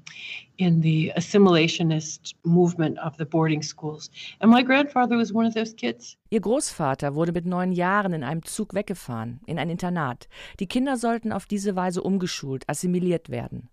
in 0.56 0.82
the 0.82 1.12
assimilationist 1.16 2.34
movement 2.44 2.98
of 2.98 3.16
the 3.16 3.24
boarding 3.24 3.62
schools. 3.62 4.10
And 4.40 4.50
my 4.50 4.62
grandfather 4.62 5.16
was 5.16 5.32
one 5.32 5.46
of 5.46 5.54
those 5.54 5.74
kids. 5.74 6.16
Ihr 6.30 6.40
Großvater 6.40 7.14
wurde 7.14 7.32
mit 7.32 7.46
neun 7.46 7.72
Jahren 7.72 8.12
in 8.12 8.24
einem 8.24 8.44
Zug 8.44 8.74
weggefahren, 8.74 9.40
in 9.46 9.58
ein 9.58 9.70
Internat. 9.70 10.28
Die 10.58 10.66
Kinder 10.66 10.96
sollten 10.96 11.32
auf 11.32 11.46
diese 11.46 11.76
Weise 11.76 12.02
umgeschult, 12.02 12.68
assimiliert 12.68 13.30
werden. 13.30 13.70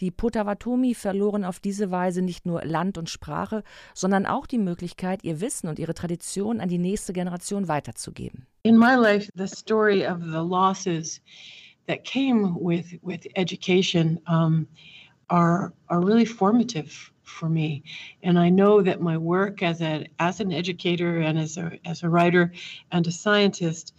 Die 0.00 0.10
Potawatomi 0.10 0.94
verloren 0.94 1.44
auf 1.44 1.60
diese 1.60 1.90
Weise 1.90 2.22
nicht 2.22 2.46
nur 2.46 2.64
Land 2.64 2.98
und 2.98 3.10
Sprache, 3.10 3.62
sondern 3.94 4.26
auch 4.26 4.46
die 4.46 4.58
Möglichkeit, 4.58 5.24
ihr 5.24 5.40
Wissen 5.40 5.68
und 5.68 5.78
ihre 5.78 5.94
Tradition 5.94 6.60
an 6.60 6.68
die 6.68 6.78
nächste 6.78 7.12
Generation 7.12 7.68
weiterzugeben. 7.68 8.46
In 8.62 8.76
my 8.76 8.94
life, 8.94 9.30
the 9.34 9.46
story 9.46 10.06
of 10.06 10.18
the 10.20 10.38
losses 10.38 11.20
that 11.88 12.04
came 12.04 12.54
with 12.60 12.94
with 13.02 13.26
education 13.34 14.20
um, 14.26 14.68
are 15.30 15.72
are 15.88 16.00
really 16.00 16.24
formative 16.24 17.10
for 17.22 17.48
me, 17.48 17.82
and 18.22 18.38
I 18.38 18.50
know 18.50 18.82
that 18.82 19.00
my 19.00 19.16
work 19.16 19.62
as 19.62 19.80
a 19.80 20.06
as 20.18 20.40
an 20.40 20.52
educator 20.52 21.18
and 21.18 21.38
as 21.38 21.56
a 21.56 21.78
as 21.84 22.02
a 22.02 22.08
writer 22.08 22.52
and 22.92 23.06
a 23.06 23.10
scientist, 23.10 23.94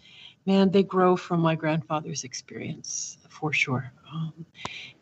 man, 0.45 0.71
they 0.71 0.83
grow 0.83 1.17
from 1.17 1.41
my 1.41 1.55
grandfather's 1.55 2.23
experience 2.23 3.17
for 3.29 3.51
sure. 3.51 3.91
Um, 4.13 4.45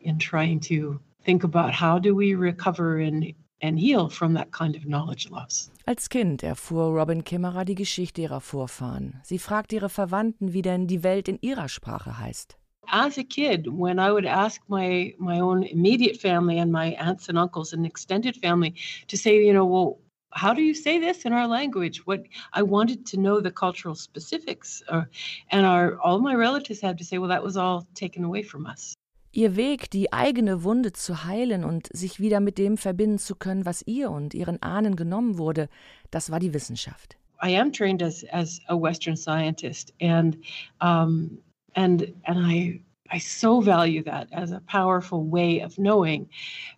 in 0.01 0.17
trying 0.17 0.59
to 0.61 0.99
think 1.23 1.43
about 1.43 1.73
how 1.73 1.99
do 1.99 2.15
we 2.15 2.35
recover 2.35 2.99
and 2.99 3.33
and 3.61 3.79
heal 3.79 4.09
from 4.09 4.33
that 4.35 4.51
kind 4.51 4.75
of 4.75 4.85
knowledge 4.85 5.29
loss. 5.29 5.71
Als 5.85 6.09
Kind 6.09 6.43
erfuhr 6.43 6.93
Robin 6.93 7.23
Kimmerer 7.23 7.65
die 7.65 7.75
Geschichte 7.75 8.21
ihrer 8.21 8.41
Vorfahren. 8.41 9.19
Sie 9.23 9.39
fragt 9.39 9.73
ihre 9.73 9.89
Verwandten, 9.89 10.53
wie 10.53 10.61
denn 10.61 10.87
die 10.87 11.03
Welt 11.03 11.27
in 11.27 11.39
ihrer 11.41 11.67
Sprache 11.67 12.19
heißt. 12.19 12.57
As 12.87 13.17
a 13.17 13.23
kid, 13.23 13.67
when 13.67 13.99
I 13.99 14.11
would 14.11 14.25
ask 14.25 14.61
my 14.67 15.13
my 15.17 15.39
own 15.39 15.63
immediate 15.63 16.17
family 16.17 16.59
and 16.59 16.71
my 16.71 16.93
aunts 16.93 17.29
and 17.29 17.37
uncles 17.37 17.73
and 17.73 17.85
extended 17.85 18.35
family 18.37 18.75
to 19.07 19.17
say, 19.17 19.45
you 19.45 19.53
know, 19.53 19.65
well, 19.65 19.99
how 20.31 20.53
do 20.53 20.61
you 20.61 20.73
say 20.73 20.99
this 20.99 21.25
in 21.25 21.33
our 21.33 21.47
language? 21.47 22.05
What 22.05 22.23
I 22.53 22.63
wanted 22.63 23.05
to 23.07 23.17
know 23.17 23.41
the 23.41 23.51
cultural 23.51 23.95
specifics, 23.95 24.83
uh, 24.89 25.03
and 25.51 25.65
our 25.65 25.99
all 25.99 26.19
my 26.19 26.35
relatives 26.35 26.81
had 26.81 26.97
to 26.97 27.03
say, 27.03 27.17
well, 27.17 27.29
that 27.29 27.43
was 27.43 27.57
all 27.57 27.87
taken 27.93 28.23
away 28.23 28.43
from 28.43 28.65
us. 28.65 28.93
Ihr 29.33 29.55
Weg, 29.55 29.91
die 29.91 30.11
eigene 30.11 30.63
Wunde 30.63 30.93
zu 30.93 31.25
heilen 31.25 31.63
und 31.63 31.89
sich 31.93 32.19
wieder 32.19 32.39
mit 32.39 32.57
dem 32.57 32.77
verbinden 32.77 33.19
zu 33.19 33.35
können, 33.35 33.65
was 33.65 33.83
ihr 33.85 34.09
und 34.09 34.33
ihren 34.33 34.63
Ahnen 34.63 34.95
genommen 34.95 35.37
wurde, 35.37 35.69
das 36.09 36.31
war 36.31 36.39
die 36.39 36.53
Wissenschaft. 36.53 37.17
I 37.43 37.55
am 37.55 37.71
trained 37.71 38.01
as 38.01 38.25
as 38.31 38.59
a 38.67 38.75
Western 38.75 39.15
scientist, 39.15 39.93
and 40.01 40.37
um, 40.81 41.37
and 41.77 42.13
and 42.25 42.39
I 42.39 42.81
I 43.09 43.19
so 43.19 43.61
value 43.61 44.03
that 44.03 44.27
as 44.33 44.51
a 44.51 44.59
powerful 44.59 45.23
way 45.23 45.61
of 45.61 45.79
knowing. 45.79 46.27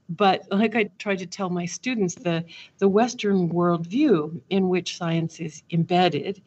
But 0.07 0.43
like 0.51 0.75
I 0.75 0.91
try 0.99 1.15
to 1.15 1.25
tell 1.25 1.49
my 1.49 1.65
students, 1.65 2.13
the 2.13 2.45
the 2.77 2.89
Western 2.89 3.49
worldview 3.49 4.39
in 4.51 4.69
which 4.69 4.97
science 4.97 5.39
is 5.39 5.63
embedded, 5.71 6.43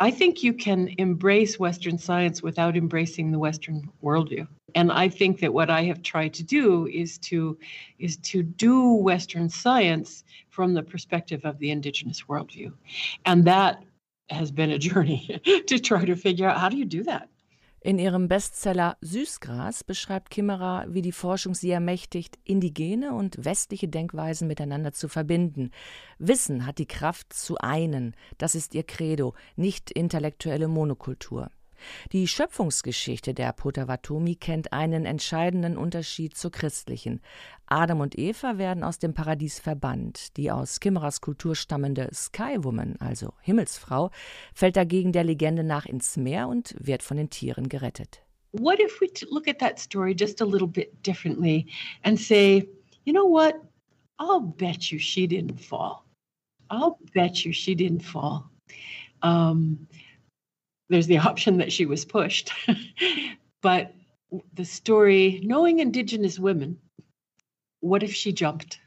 I 0.00 0.10
think 0.10 0.42
you 0.42 0.54
can 0.54 0.94
embrace 0.96 1.58
Western 1.58 1.98
science 1.98 2.42
without 2.42 2.76
embracing 2.76 3.32
the 3.32 3.38
Western 3.38 3.90
worldview. 4.02 4.46
And 4.74 4.92
I 4.92 5.08
think 5.08 5.40
that 5.40 5.52
what 5.52 5.70
I 5.70 5.82
have 5.84 6.02
tried 6.02 6.34
to 6.34 6.42
do 6.42 6.86
is 6.86 7.18
to 7.18 7.58
is 7.98 8.16
to 8.18 8.42
do 8.42 8.92
Western 8.92 9.50
science 9.50 10.24
from 10.48 10.72
the 10.72 10.82
perspective 10.82 11.44
of 11.44 11.58
the 11.58 11.70
indigenous 11.70 12.22
worldview. 12.28 12.72
And 13.26 13.44
that 13.44 13.82
has 14.30 14.50
been 14.50 14.70
a 14.70 14.78
journey 14.78 15.40
to 15.66 15.78
try 15.78 16.04
to 16.04 16.14
figure 16.14 16.48
out 16.48 16.58
how 16.58 16.68
do 16.68 16.76
you 16.76 16.84
do 16.84 17.02
that? 17.02 17.28
In 17.88 17.98
ihrem 17.98 18.28
Bestseller 18.28 18.98
Süßgras 19.00 19.82
beschreibt 19.82 20.28
Kimmerer, 20.28 20.84
wie 20.90 21.00
die 21.00 21.10
Forschung 21.10 21.54
sie 21.54 21.70
ermächtigt, 21.70 22.38
indigene 22.44 23.14
und 23.14 23.42
westliche 23.42 23.88
Denkweisen 23.88 24.46
miteinander 24.46 24.92
zu 24.92 25.08
verbinden. 25.08 25.70
Wissen 26.18 26.66
hat 26.66 26.76
die 26.76 26.86
Kraft 26.86 27.32
zu 27.32 27.56
einen, 27.56 28.14
das 28.36 28.54
ist 28.54 28.74
ihr 28.74 28.82
Credo, 28.82 29.32
nicht 29.56 29.90
intellektuelle 29.90 30.68
Monokultur. 30.68 31.48
Die 32.12 32.28
Schöpfungsgeschichte 32.28 33.34
der 33.34 33.52
Potawatomi 33.52 34.36
kennt 34.36 34.72
einen 34.72 35.04
entscheidenden 35.04 35.76
Unterschied 35.76 36.36
zur 36.36 36.50
christlichen. 36.50 37.20
Adam 37.66 38.00
und 38.00 38.18
Eva 38.18 38.58
werden 38.58 38.82
aus 38.84 38.98
dem 38.98 39.14
Paradies 39.14 39.58
verbannt. 39.58 40.36
Die 40.36 40.50
aus 40.50 40.80
Kimmeras 40.80 41.20
Kultur 41.20 41.54
stammende 41.54 42.08
Skywoman, 42.12 42.96
also 42.98 43.34
Himmelsfrau, 43.42 44.10
fällt 44.54 44.76
dagegen 44.76 45.12
der 45.12 45.24
Legende 45.24 45.64
nach 45.64 45.86
ins 45.86 46.16
Meer 46.16 46.48
und 46.48 46.74
wird 46.78 47.02
von 47.02 47.16
den 47.16 47.30
Tieren 47.30 47.68
gerettet. 47.68 48.22
What 48.52 48.80
if 48.80 49.00
we 49.00 49.08
look 49.30 49.46
at 49.46 49.58
that 49.58 49.78
story 49.78 50.14
just 50.14 50.40
a 50.40 50.44
little 50.44 50.68
bit 50.68 51.02
differently 51.02 51.66
and 52.02 52.18
say, 52.18 52.66
you 53.04 53.12
know 53.12 53.26
what? 53.26 53.54
I'll 54.18 54.40
bet 54.40 54.90
you 54.90 54.98
she 54.98 55.26
didn't 55.26 55.60
fall. 55.60 56.04
I'll 56.70 56.98
bet 57.14 57.44
you 57.44 57.52
she 57.52 57.74
didn't 57.74 58.02
fall. 58.02 58.50
Um, 59.22 59.86
there's 60.88 61.06
the 61.06 61.18
option 61.18 61.58
that 61.58 61.72
she 61.72 61.86
was 61.86 62.04
pushed. 62.04 62.52
but 63.62 63.94
the 64.54 64.64
story, 64.64 65.40
knowing 65.44 65.78
Indigenous 65.78 66.38
women, 66.38 66.78
what 67.80 68.02
if 68.02 68.14
she 68.14 68.32
jumped? 68.32 68.78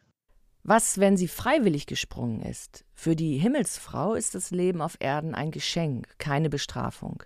Was, 0.64 1.00
wenn 1.00 1.18
sie 1.18 1.28
freiwillig 1.28 1.88
gesprungen 1.88 2.42
ist? 2.42 2.86
Für 2.94 3.16
die 3.16 3.38
Himmelsfrau 3.38 4.14
ist 4.14 4.36
das 4.36 4.52
Leben 4.52 4.82
auf 4.82 4.96
Erden 5.00 5.34
ein 5.34 5.50
Geschenk, 5.50 6.08
keine 6.20 6.50
Bestrafung. 6.50 7.24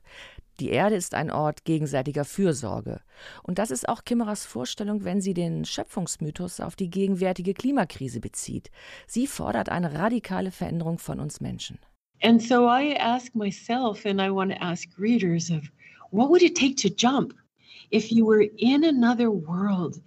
Die 0.62 0.70
Erde 0.70 0.96
ist 0.96 1.14
ein 1.14 1.32
Ort 1.32 1.66
gegenseitiger 1.66 2.24
Fürsorge. 2.24 3.02
Und 3.44 3.60
das 3.60 3.72
ist 3.72 3.90
auch 3.90 4.06
Kimmeras 4.06 4.46
Vorstellung, 4.46 5.04
wenn 5.04 5.20
sie 5.20 5.34
den 5.34 5.66
Schöpfungsmythos 5.66 6.62
auf 6.62 6.78
die 6.78 6.90
gegenwärtige 6.90 7.54
Klimakrise 7.54 8.22
bezieht. 8.22 8.72
Sie 9.06 9.28
fordert 9.28 9.68
eine 9.68 9.94
radikale 9.94 10.52
Veränderung 10.52 10.98
von 10.98 11.20
uns 11.20 11.42
Menschen. 11.42 11.78
And 12.22 12.42
so 12.42 12.68
I 12.68 12.94
ask 12.94 13.36
myself, 13.36 14.06
and 14.06 14.22
I 14.22 14.32
want 14.32 14.52
to 14.52 14.64
ask 14.64 14.88
readers 14.98 15.50
of 15.50 15.70
what 16.12 16.30
would 16.30 16.44
it 16.44 16.56
take 16.56 16.78
to 16.78 16.90
jump 16.90 17.34
if 17.92 18.12
you 18.12 18.26
were 18.26 18.46
in 18.58 18.84
another 18.84 19.30
world 19.30 20.02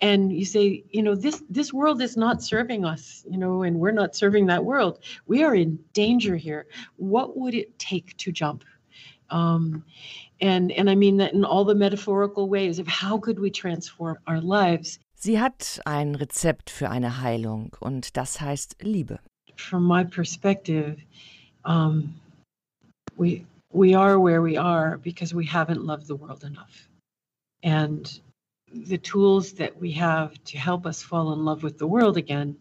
and 0.00 0.32
you 0.32 0.44
say, 0.44 0.84
you 0.90 1.02
know, 1.02 1.14
this 1.14 1.42
this 1.50 1.72
world 1.72 2.00
is 2.00 2.16
not 2.16 2.42
serving 2.42 2.84
us, 2.84 3.24
you 3.28 3.38
know, 3.38 3.62
and 3.62 3.78
we're 3.78 3.90
not 3.90 4.14
serving 4.14 4.46
that 4.46 4.64
world. 4.64 4.98
We 5.26 5.42
are 5.42 5.54
in 5.54 5.78
danger 5.92 6.36
here. 6.36 6.66
What 6.96 7.36
would 7.36 7.54
it 7.54 7.78
take 7.78 8.16
to 8.18 8.32
jump? 8.32 8.64
Um, 9.30 9.84
and 10.40 10.70
and 10.72 10.88
I 10.88 10.94
mean 10.94 11.16
that 11.18 11.32
in 11.32 11.44
all 11.44 11.64
the 11.64 11.74
metaphorical 11.74 12.48
ways 12.48 12.78
of 12.78 12.86
how 12.86 13.18
could 13.18 13.38
we 13.38 13.50
transform 13.50 14.18
our 14.26 14.40
lives. 14.40 14.98
Sie 15.14 15.38
hat 15.38 15.80
ein 15.86 16.14
Rezept 16.14 16.68
für 16.68 16.90
eine 16.90 17.20
Heilung 17.20 17.74
und 17.80 18.16
das 18.16 18.40
heißt 18.40 18.76
Liebe. 18.82 19.20
From 19.56 19.86
my 19.86 20.04
perspective, 20.04 20.96
um, 21.64 22.14
we 23.16 23.46
we 23.72 23.94
are 23.94 24.18
where 24.18 24.42
we 24.42 24.56
are 24.56 24.98
because 24.98 25.34
we 25.34 25.46
haven't 25.46 25.84
loved 25.84 26.06
the 26.06 26.16
world 26.16 26.44
enough, 26.44 26.88
and 27.62 28.20
the 28.72 28.98
tools 28.98 29.52
that 29.52 29.76
we 29.80 29.92
have 29.92 30.42
to 30.44 30.58
help 30.58 30.86
us 30.86 31.02
fall 31.02 31.32
in 31.32 31.44
love 31.44 31.62
with 31.62 31.78
the 31.78 31.86
world 31.86 32.16
again 32.16 32.56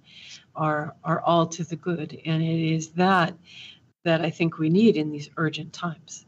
are 0.56 0.96
are 1.04 1.22
all 1.22 1.48
to 1.48 1.64
the 1.64 1.76
good, 1.76 2.20
and 2.26 2.42
it 2.44 2.74
is 2.74 2.90
that 2.90 3.34
that 4.04 4.22
I 4.22 4.30
think 4.30 4.58
we 4.58 4.70
need 4.70 4.98
in 4.98 5.12
these 5.12 5.30
urgent 5.38 5.74
times. 5.74 6.26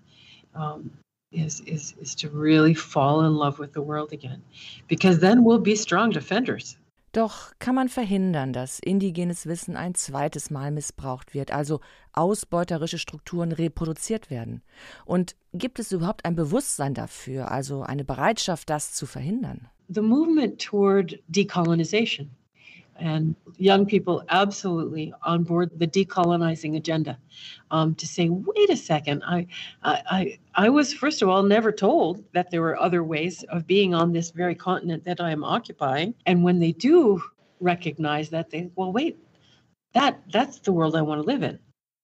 Um, 0.54 0.92
is, 1.36 1.62
is, 1.62 1.94
is 2.00 2.16
to 2.16 2.30
really 2.30 2.74
fall 2.74 3.26
in 3.26 3.36
love 3.36 3.60
with 3.60 3.74
the 3.74 3.82
world 3.82 4.14
again. 4.14 4.42
Because 4.88 5.20
then 5.20 5.44
we'll 5.44 5.60
be 5.60 5.76
strong 5.76 6.10
defenders. 6.10 6.78
Doch 7.16 7.54
kann 7.60 7.76
man 7.76 7.88
verhindern, 7.88 8.52
dass 8.52 8.78
indigenes 8.78 9.46
Wissen 9.46 9.78
ein 9.78 9.96
zweites 9.96 10.50
Mal 10.50 10.70
missbraucht 10.70 11.34
wird, 11.34 11.50
also 11.50 11.80
ausbeuterische 12.12 12.98
Strukturen 12.98 13.54
reproduziert 13.54 14.30
werden? 14.30 14.64
Und 15.06 15.38
gibt 15.54 15.80
es 15.80 15.94
überhaupt 15.94 16.26
ein 16.26 16.36
Bewusstsein 16.36 16.94
dafür, 16.94 17.52
also 17.52 17.84
eine 17.84 18.04
Bereitschaft, 18.04 18.70
das 18.70 18.94
zu 18.94 19.06
verhindern? 19.06 19.70
The 19.88 20.02
movement 20.02 20.62
toward 20.62 21.18
decolonization 21.30 22.32
and 22.98 23.36
young 23.58 23.86
people 23.86 24.24
absolutely 24.30 25.14
on 25.24 25.44
board 25.44 25.70
the 25.78 25.88
decolonizing 25.88 26.76
agenda 26.76 27.18
um, 27.72 27.96
to 27.96 28.08
say 28.08 28.30
wait 28.30 28.70
a 28.70 28.78
second 28.78 29.24
I, 29.26 29.48
I 29.84 30.40
i 30.54 30.70
was 30.70 30.94
first 30.94 31.22
of 31.22 31.30
all 31.30 31.44
never 31.44 31.72
told 31.72 32.24
that 32.34 32.52
there 32.52 32.62
were 32.62 32.80
other 32.80 33.04
ways 33.04 33.44
of 33.50 33.68
being 33.68 33.94
on 33.94 34.14
this 34.14 34.32
very 34.32 34.56
continent 34.56 35.04
that 35.06 35.20
i 35.20 35.32
am 35.32 35.44
occupying 35.44 36.16
and 36.26 36.44
when 36.44 36.60
they 36.60 36.72
do 36.72 37.22
recognize 37.60 38.30
that 38.30 38.50
they 38.50 38.70
well 38.76 38.92
wait 38.92 39.18
that 39.94 40.22
that's 40.32 40.60
the 40.60 40.72
world 40.72 40.96
i 40.96 41.02
want 41.02 41.22
to 41.22 41.28
live 41.28 41.44
in 41.44 41.60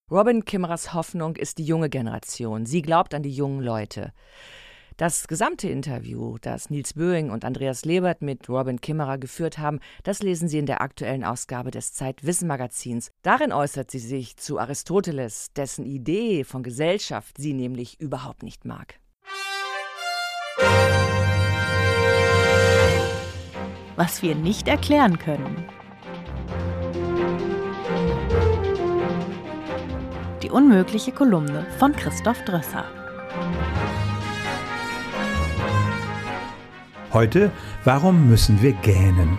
Robin 0.10 0.44
Kimmerers 0.44 0.94
Hoffnung 0.94 1.38
ist 1.38 1.58
die 1.58 1.64
junge 1.64 1.90
Generation. 1.90 2.66
Sie 2.66 2.82
glaubt 2.82 3.14
an 3.14 3.24
die 3.24 3.30
jungen 3.30 3.62
Leute. 3.62 4.12
Das 5.02 5.28
gesamte 5.28 5.68
Interview, 5.68 6.38
das 6.42 6.70
Nils 6.70 6.94
Böing 6.94 7.32
und 7.32 7.44
Andreas 7.44 7.86
Lebert 7.86 8.22
mit 8.22 8.48
Robin 8.48 8.80
Kimmerer 8.80 9.18
geführt 9.18 9.58
haben, 9.58 9.80
das 10.04 10.22
lesen 10.22 10.48
Sie 10.48 10.60
in 10.60 10.68
der 10.68 10.82
aktuellen 10.82 11.24
Ausgabe 11.24 11.72
des 11.72 11.94
Zeitwissen-Magazins. 11.94 13.10
Darin 13.24 13.52
äußert 13.52 13.90
sie 13.90 13.98
sich 13.98 14.38
zu 14.38 14.60
Aristoteles, 14.60 15.54
dessen 15.56 15.88
Idee 15.88 16.44
von 16.44 16.62
Gesellschaft 16.62 17.40
sie 17.40 17.54
nämlich 17.54 18.00
überhaupt 18.00 18.44
nicht 18.44 18.64
mag. 18.64 19.00
Was 23.96 24.22
wir 24.22 24.36
nicht 24.36 24.68
erklären 24.68 25.18
können. 25.18 25.66
Die 30.44 30.52
unmögliche 30.52 31.12
Kolumne 31.12 31.66
von 31.80 31.92
Christoph 31.94 32.46
Drösser. 32.46 33.01
Heute, 37.14 37.52
warum 37.84 38.30
müssen 38.30 38.62
wir 38.62 38.72
gähnen? 38.72 39.38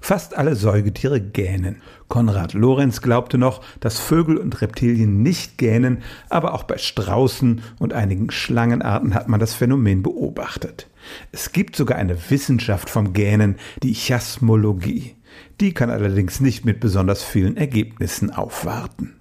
Fast 0.00 0.38
alle 0.38 0.56
Säugetiere 0.56 1.20
gähnen. 1.20 1.82
Konrad 2.08 2.54
Lorenz 2.54 3.02
glaubte 3.02 3.36
noch, 3.36 3.60
dass 3.80 4.00
Vögel 4.00 4.38
und 4.38 4.62
Reptilien 4.62 5.22
nicht 5.22 5.58
gähnen, 5.58 5.98
aber 6.30 6.54
auch 6.54 6.62
bei 6.62 6.78
Straußen 6.78 7.60
und 7.78 7.92
einigen 7.92 8.30
Schlangenarten 8.30 9.12
hat 9.12 9.28
man 9.28 9.38
das 9.38 9.52
Phänomen 9.52 10.02
beobachtet. 10.02 10.88
Es 11.30 11.52
gibt 11.52 11.76
sogar 11.76 11.98
eine 11.98 12.16
Wissenschaft 12.30 12.88
vom 12.88 13.12
Gähnen, 13.12 13.56
die 13.82 13.92
Chasmologie. 13.94 15.16
Die 15.60 15.74
kann 15.74 15.90
allerdings 15.90 16.40
nicht 16.40 16.64
mit 16.64 16.80
besonders 16.80 17.22
vielen 17.22 17.58
Ergebnissen 17.58 18.30
aufwarten 18.30 19.19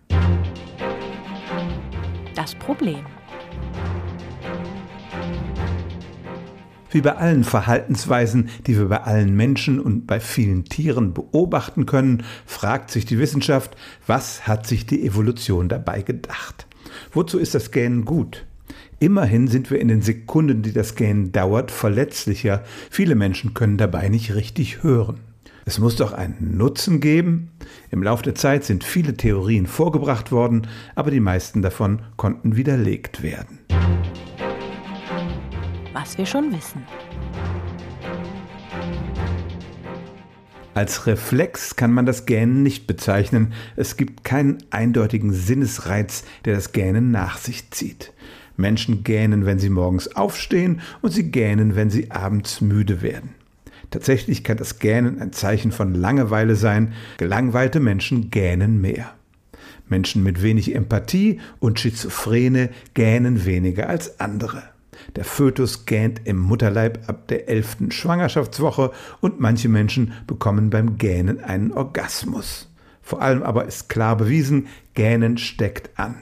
das 2.39 2.55
Problem. 2.55 3.05
Wie 6.89 7.01
bei 7.01 7.17
allen 7.17 7.43
Verhaltensweisen, 7.43 8.47
die 8.65 8.77
wir 8.77 8.85
bei 8.85 9.01
allen 9.01 9.35
Menschen 9.35 9.79
und 9.81 10.07
bei 10.07 10.21
vielen 10.21 10.63
Tieren 10.63 11.13
beobachten 11.13 11.85
können, 11.85 12.23
fragt 12.45 12.91
sich 12.91 13.05
die 13.05 13.19
Wissenschaft, 13.19 13.75
was 14.07 14.47
hat 14.47 14.65
sich 14.65 14.85
die 14.85 15.05
Evolution 15.05 15.67
dabei 15.67 16.01
gedacht? 16.01 16.65
Wozu 17.11 17.37
ist 17.37 17.55
das 17.55 17.71
Gähnen 17.71 18.05
gut? 18.05 18.45
Immerhin 18.99 19.49
sind 19.49 19.69
wir 19.69 19.79
in 19.81 19.89
den 19.89 20.01
Sekunden, 20.01 20.61
die 20.61 20.71
das 20.71 20.95
Gähnen 20.95 21.33
dauert, 21.33 21.71
verletzlicher. 21.71 22.63
Viele 22.89 23.15
Menschen 23.15 23.53
können 23.53 23.77
dabei 23.77 24.07
nicht 24.07 24.33
richtig 24.33 24.81
hören. 24.81 25.28
Es 25.69 25.77
muss 25.77 25.95
doch 25.95 26.13
einen 26.13 26.57
Nutzen 26.57 26.99
geben? 26.99 27.51
Im 27.91 28.01
Laufe 28.01 28.23
der 28.23 28.33
Zeit 28.33 28.63
sind 28.63 28.83
viele 28.83 29.13
Theorien 29.15 29.67
vorgebracht 29.67 30.31
worden, 30.31 30.65
aber 30.95 31.11
die 31.11 31.19
meisten 31.19 31.61
davon 31.61 32.01
konnten 32.17 32.55
widerlegt 32.55 33.21
werden 33.21 33.59
was 35.93 36.17
wir 36.17 36.25
schon 36.25 36.51
wissen. 36.51 36.83
Als 40.73 41.05
Reflex 41.07 41.75
kann 41.75 41.91
man 41.91 42.05
das 42.05 42.25
Gähnen 42.25 42.63
nicht 42.63 42.87
bezeichnen. 42.87 43.53
Es 43.75 43.97
gibt 43.97 44.23
keinen 44.23 44.63
eindeutigen 44.71 45.33
Sinnesreiz, 45.33 46.23
der 46.45 46.55
das 46.55 46.71
Gähnen 46.71 47.11
nach 47.11 47.37
sich 47.37 47.69
zieht. 47.71 48.13
Menschen 48.55 49.03
gähnen, 49.03 49.45
wenn 49.45 49.59
sie 49.59 49.69
morgens 49.69 50.15
aufstehen 50.15 50.81
und 51.01 51.11
sie 51.11 51.31
gähnen, 51.31 51.75
wenn 51.75 51.89
sie 51.89 52.11
abends 52.11 52.61
müde 52.61 53.01
werden. 53.01 53.35
Tatsächlich 53.91 54.43
kann 54.43 54.57
das 54.57 54.79
Gähnen 54.79 55.19
ein 55.19 55.33
Zeichen 55.33 55.71
von 55.71 55.93
Langeweile 55.93 56.55
sein. 56.55 56.93
Gelangweilte 57.17 57.79
Menschen 57.79 58.29
gähnen 58.29 58.79
mehr. 58.81 59.13
Menschen 59.87 60.23
mit 60.23 60.43
wenig 60.43 60.75
Empathie 60.75 61.39
und 61.59 61.79
Schizophrene 61.79 62.69
gähnen 62.93 63.45
weniger 63.45 63.89
als 63.89 64.19
andere. 64.19 64.63
Der 65.15 65.25
Fötus 65.25 65.85
gähnt 65.85 66.21
im 66.25 66.37
Mutterleib 66.37 67.09
ab 67.09 67.27
der 67.29 67.49
elften 67.49 67.91
Schwangerschaftswoche 67.91 68.91
und 69.21 69.39
manche 69.39 69.69
Menschen 69.69 70.13
bekommen 70.27 70.69
beim 70.69 70.97
Gähnen 70.97 71.43
einen 71.43 71.71
Orgasmus. 71.71 72.69
Vor 73.01 73.21
allem 73.21 73.41
aber 73.41 73.65
ist 73.65 73.89
klar 73.89 74.17
bewiesen, 74.17 74.67
Gähnen 74.93 75.37
steckt 75.37 75.97
an. 75.97 76.15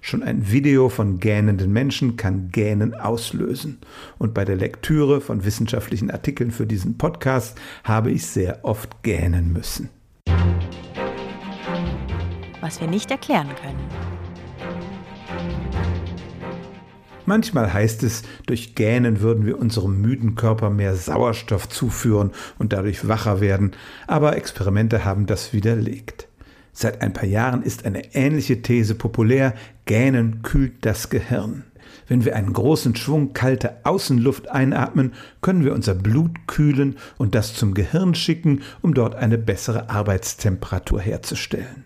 Schon 0.00 0.22
ein 0.22 0.50
Video 0.50 0.88
von 0.88 1.18
gähnenden 1.18 1.72
Menschen 1.72 2.16
kann 2.16 2.50
Gähnen 2.50 2.94
auslösen. 2.94 3.78
Und 4.18 4.34
bei 4.34 4.44
der 4.44 4.56
Lektüre 4.56 5.20
von 5.20 5.44
wissenschaftlichen 5.44 6.10
Artikeln 6.10 6.50
für 6.50 6.66
diesen 6.66 6.98
Podcast 6.98 7.58
habe 7.84 8.10
ich 8.10 8.26
sehr 8.26 8.64
oft 8.64 9.02
gähnen 9.02 9.52
müssen. 9.52 9.90
Was 12.60 12.80
wir 12.80 12.88
nicht 12.88 13.10
erklären 13.10 13.48
können. 13.60 14.10
Manchmal 17.30 17.72
heißt 17.72 18.02
es, 18.02 18.24
durch 18.46 18.74
Gähnen 18.74 19.20
würden 19.20 19.46
wir 19.46 19.56
unserem 19.56 20.00
müden 20.00 20.34
Körper 20.34 20.68
mehr 20.68 20.96
Sauerstoff 20.96 21.68
zuführen 21.68 22.32
und 22.58 22.72
dadurch 22.72 23.06
wacher 23.06 23.40
werden, 23.40 23.70
aber 24.08 24.36
Experimente 24.36 25.04
haben 25.04 25.26
das 25.26 25.52
widerlegt. 25.52 26.29
Seit 26.72 27.02
ein 27.02 27.12
paar 27.12 27.26
Jahren 27.26 27.62
ist 27.62 27.84
eine 27.84 28.14
ähnliche 28.14 28.62
These 28.62 28.94
populär, 28.94 29.54
Gähnen 29.84 30.42
kühlt 30.42 30.84
das 30.84 31.10
Gehirn. 31.10 31.64
Wenn 32.06 32.24
wir 32.24 32.36
einen 32.36 32.52
großen 32.52 32.96
Schwung 32.96 33.32
kalte 33.32 33.84
Außenluft 33.84 34.50
einatmen, 34.50 35.12
können 35.42 35.64
wir 35.64 35.74
unser 35.74 35.94
Blut 35.94 36.46
kühlen 36.46 36.96
und 37.18 37.34
das 37.34 37.54
zum 37.54 37.74
Gehirn 37.74 38.14
schicken, 38.14 38.62
um 38.82 38.94
dort 38.94 39.14
eine 39.14 39.38
bessere 39.38 39.90
Arbeitstemperatur 39.90 41.00
herzustellen. 41.00 41.84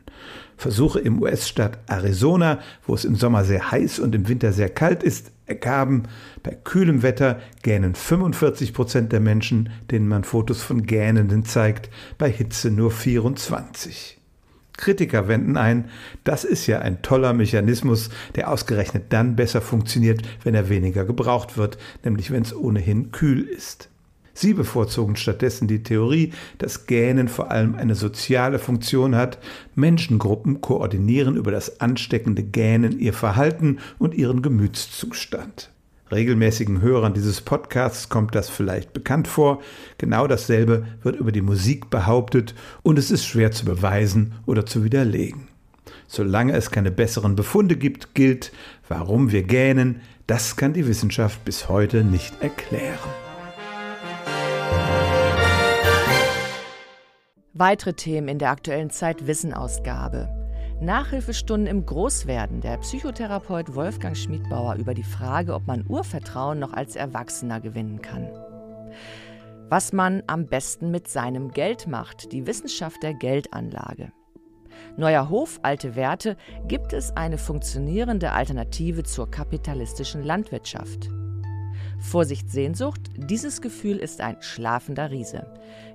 Versuche 0.57 1.01
im 1.01 1.21
US-Staat 1.21 1.79
Arizona, 1.89 2.61
wo 2.87 2.95
es 2.95 3.05
im 3.05 3.17
Sommer 3.17 3.45
sehr 3.45 3.71
heiß 3.71 3.99
und 3.99 4.15
im 4.15 4.29
Winter 4.29 4.53
sehr 4.53 4.71
kalt 4.71 5.03
ist, 5.03 5.33
ergaben, 5.47 6.05
bei 6.43 6.53
kühlem 6.53 7.03
Wetter 7.03 7.41
gähnen 7.63 7.95
45 7.95 8.73
Prozent 8.73 9.13
der 9.13 9.21
Menschen, 9.21 9.71
denen 9.91 10.09
man 10.09 10.25
Fotos 10.25 10.63
von 10.63 10.85
Gähnenden 10.85 11.45
zeigt, 11.45 11.91
bei 12.19 12.31
Hitze 12.31 12.71
nur 12.71 12.91
24. 12.91 14.21
Kritiker 14.77 15.29
wenden 15.29 15.57
ein, 15.57 15.89
das 16.25 16.45
ist 16.45 16.67
ja 16.67 16.81
ein 16.81 17.03
toller 17.03 17.33
Mechanismus, 17.33 18.11
der 18.35 18.51
ausgerechnet 18.51 19.05
dann 19.11 19.37
besser 19.37 19.61
funktioniert, 19.61 20.23
wenn 20.43 20.55
er 20.55 20.69
weniger 20.69 21.05
gebraucht 21.05 21.57
wird, 21.57 21.79
nämlich 22.05 22.31
wenn 22.31 22.43
es 22.43 22.55
ohnehin 22.55 23.13
kühl 23.13 23.43
ist. 23.43 23.89
Sie 24.37 24.53
bevorzugen 24.53 25.15
stattdessen 25.15 25.69
die 25.69 25.85
Theorie, 25.85 26.33
dass 26.59 26.87
Gähnen 26.87 27.29
vor 27.29 27.53
allem 27.53 27.77
eine 27.77 27.95
soziale 27.95 28.59
Funktion 28.59 29.15
hat. 29.15 29.39
Menschengruppen 29.77 30.61
koordinieren 30.61 31.37
über 31.37 31.53
das 31.53 31.81
ansteckende 31.81 32.43
Gähnen 32.43 32.99
ihr 32.99 33.13
Verhalten 33.13 33.79
und 33.99 34.13
ihren 34.13 34.43
Gemütszustand. 34.43 35.71
Regelmäßigen 36.15 36.81
Hörern 36.81 37.13
dieses 37.13 37.41
Podcasts 37.41 38.09
kommt 38.09 38.35
das 38.35 38.49
vielleicht 38.49 38.93
bekannt 38.93 39.29
vor. 39.29 39.61
Genau 39.99 40.27
dasselbe 40.27 40.87
wird 41.03 41.17
über 41.17 41.33
die 41.33 41.43
Musik 41.43 41.91
behauptet 41.91 42.55
und 42.83 42.99
es 42.99 43.11
ist 43.11 43.27
schwer 43.27 43.51
zu 43.51 43.65
beweisen 43.65 44.35
oder 44.47 44.65
zu 44.65 44.85
widerlegen. 44.85 45.49
Solange 46.07 46.53
es 46.53 46.71
keine 46.71 46.91
besseren 46.91 47.35
Befunde 47.35 47.77
gibt, 47.77 48.15
gilt, 48.15 48.53
warum 48.89 49.33
wir 49.33 49.43
gähnen, 49.43 50.01
das 50.27 50.57
kann 50.57 50.73
die 50.73 50.87
Wissenschaft 50.87 51.45
bis 51.45 51.69
heute 51.69 52.05
nicht 52.05 52.41
erklären. 52.41 52.99
Weitere 57.53 57.93
Themen 57.93 58.29
in 58.29 58.39
der 58.39 58.51
aktuellen 58.51 58.91
Zeit 58.91 59.27
Wissenausgabe. 59.27 60.44
Nachhilfestunden 60.81 61.67
im 61.67 61.87
Großwerden. 61.87 62.61
Der 62.61 62.79
Psychotherapeut 62.79 63.75
Wolfgang 63.75 64.17
Schmidbauer 64.17 64.75
über 64.77 64.95
die 64.95 65.03
Frage, 65.03 65.55
ob 65.55 65.67
man 65.67 65.85
Urvertrauen 65.89 66.59
noch 66.59 66.73
als 66.73 66.97
Erwachsener 66.97 67.61
gewinnen 67.61 68.03
kann. 68.03 68.29
Was 69.69 69.93
man 69.93 70.23
am 70.27 70.47
besten 70.47 70.91
mit 70.91 71.09
seinem 71.09 71.51
Geld 71.51 71.87
macht. 71.87 72.33
Die 72.33 72.47
Wissenschaft 72.47 73.03
der 73.03 73.15
Geldanlage. 73.15 74.13
Neuer 74.97 75.29
Hof, 75.29 75.59
alte 75.63 75.97
Werte. 75.97 76.37
Gibt 76.69 76.93
es 76.93 77.17
eine 77.17 77.39
funktionierende 77.39 78.33
Alternative 78.33 79.05
zur 79.05 79.31
kapitalistischen 79.31 80.23
Landwirtschaft? 80.23 81.11
Vorsicht 81.99 82.51
Sehnsucht, 82.51 83.01
dieses 83.17 83.63
Gefühl 83.63 83.97
ist 83.97 84.21
ein 84.21 84.37
schlafender 84.41 85.11
Riese. 85.11 85.47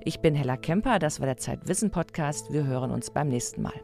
Ich 0.04 0.20
bin 0.20 0.34
Hella 0.34 0.56
Kemper, 0.56 0.98
das 0.98 1.20
war 1.20 1.26
der 1.26 1.36
Zeitwissen 1.36 1.90
Podcast. 1.90 2.52
Wir 2.52 2.66
hören 2.66 2.90
uns 2.90 3.10
beim 3.10 3.28
nächsten 3.28 3.62
Mal. 3.62 3.80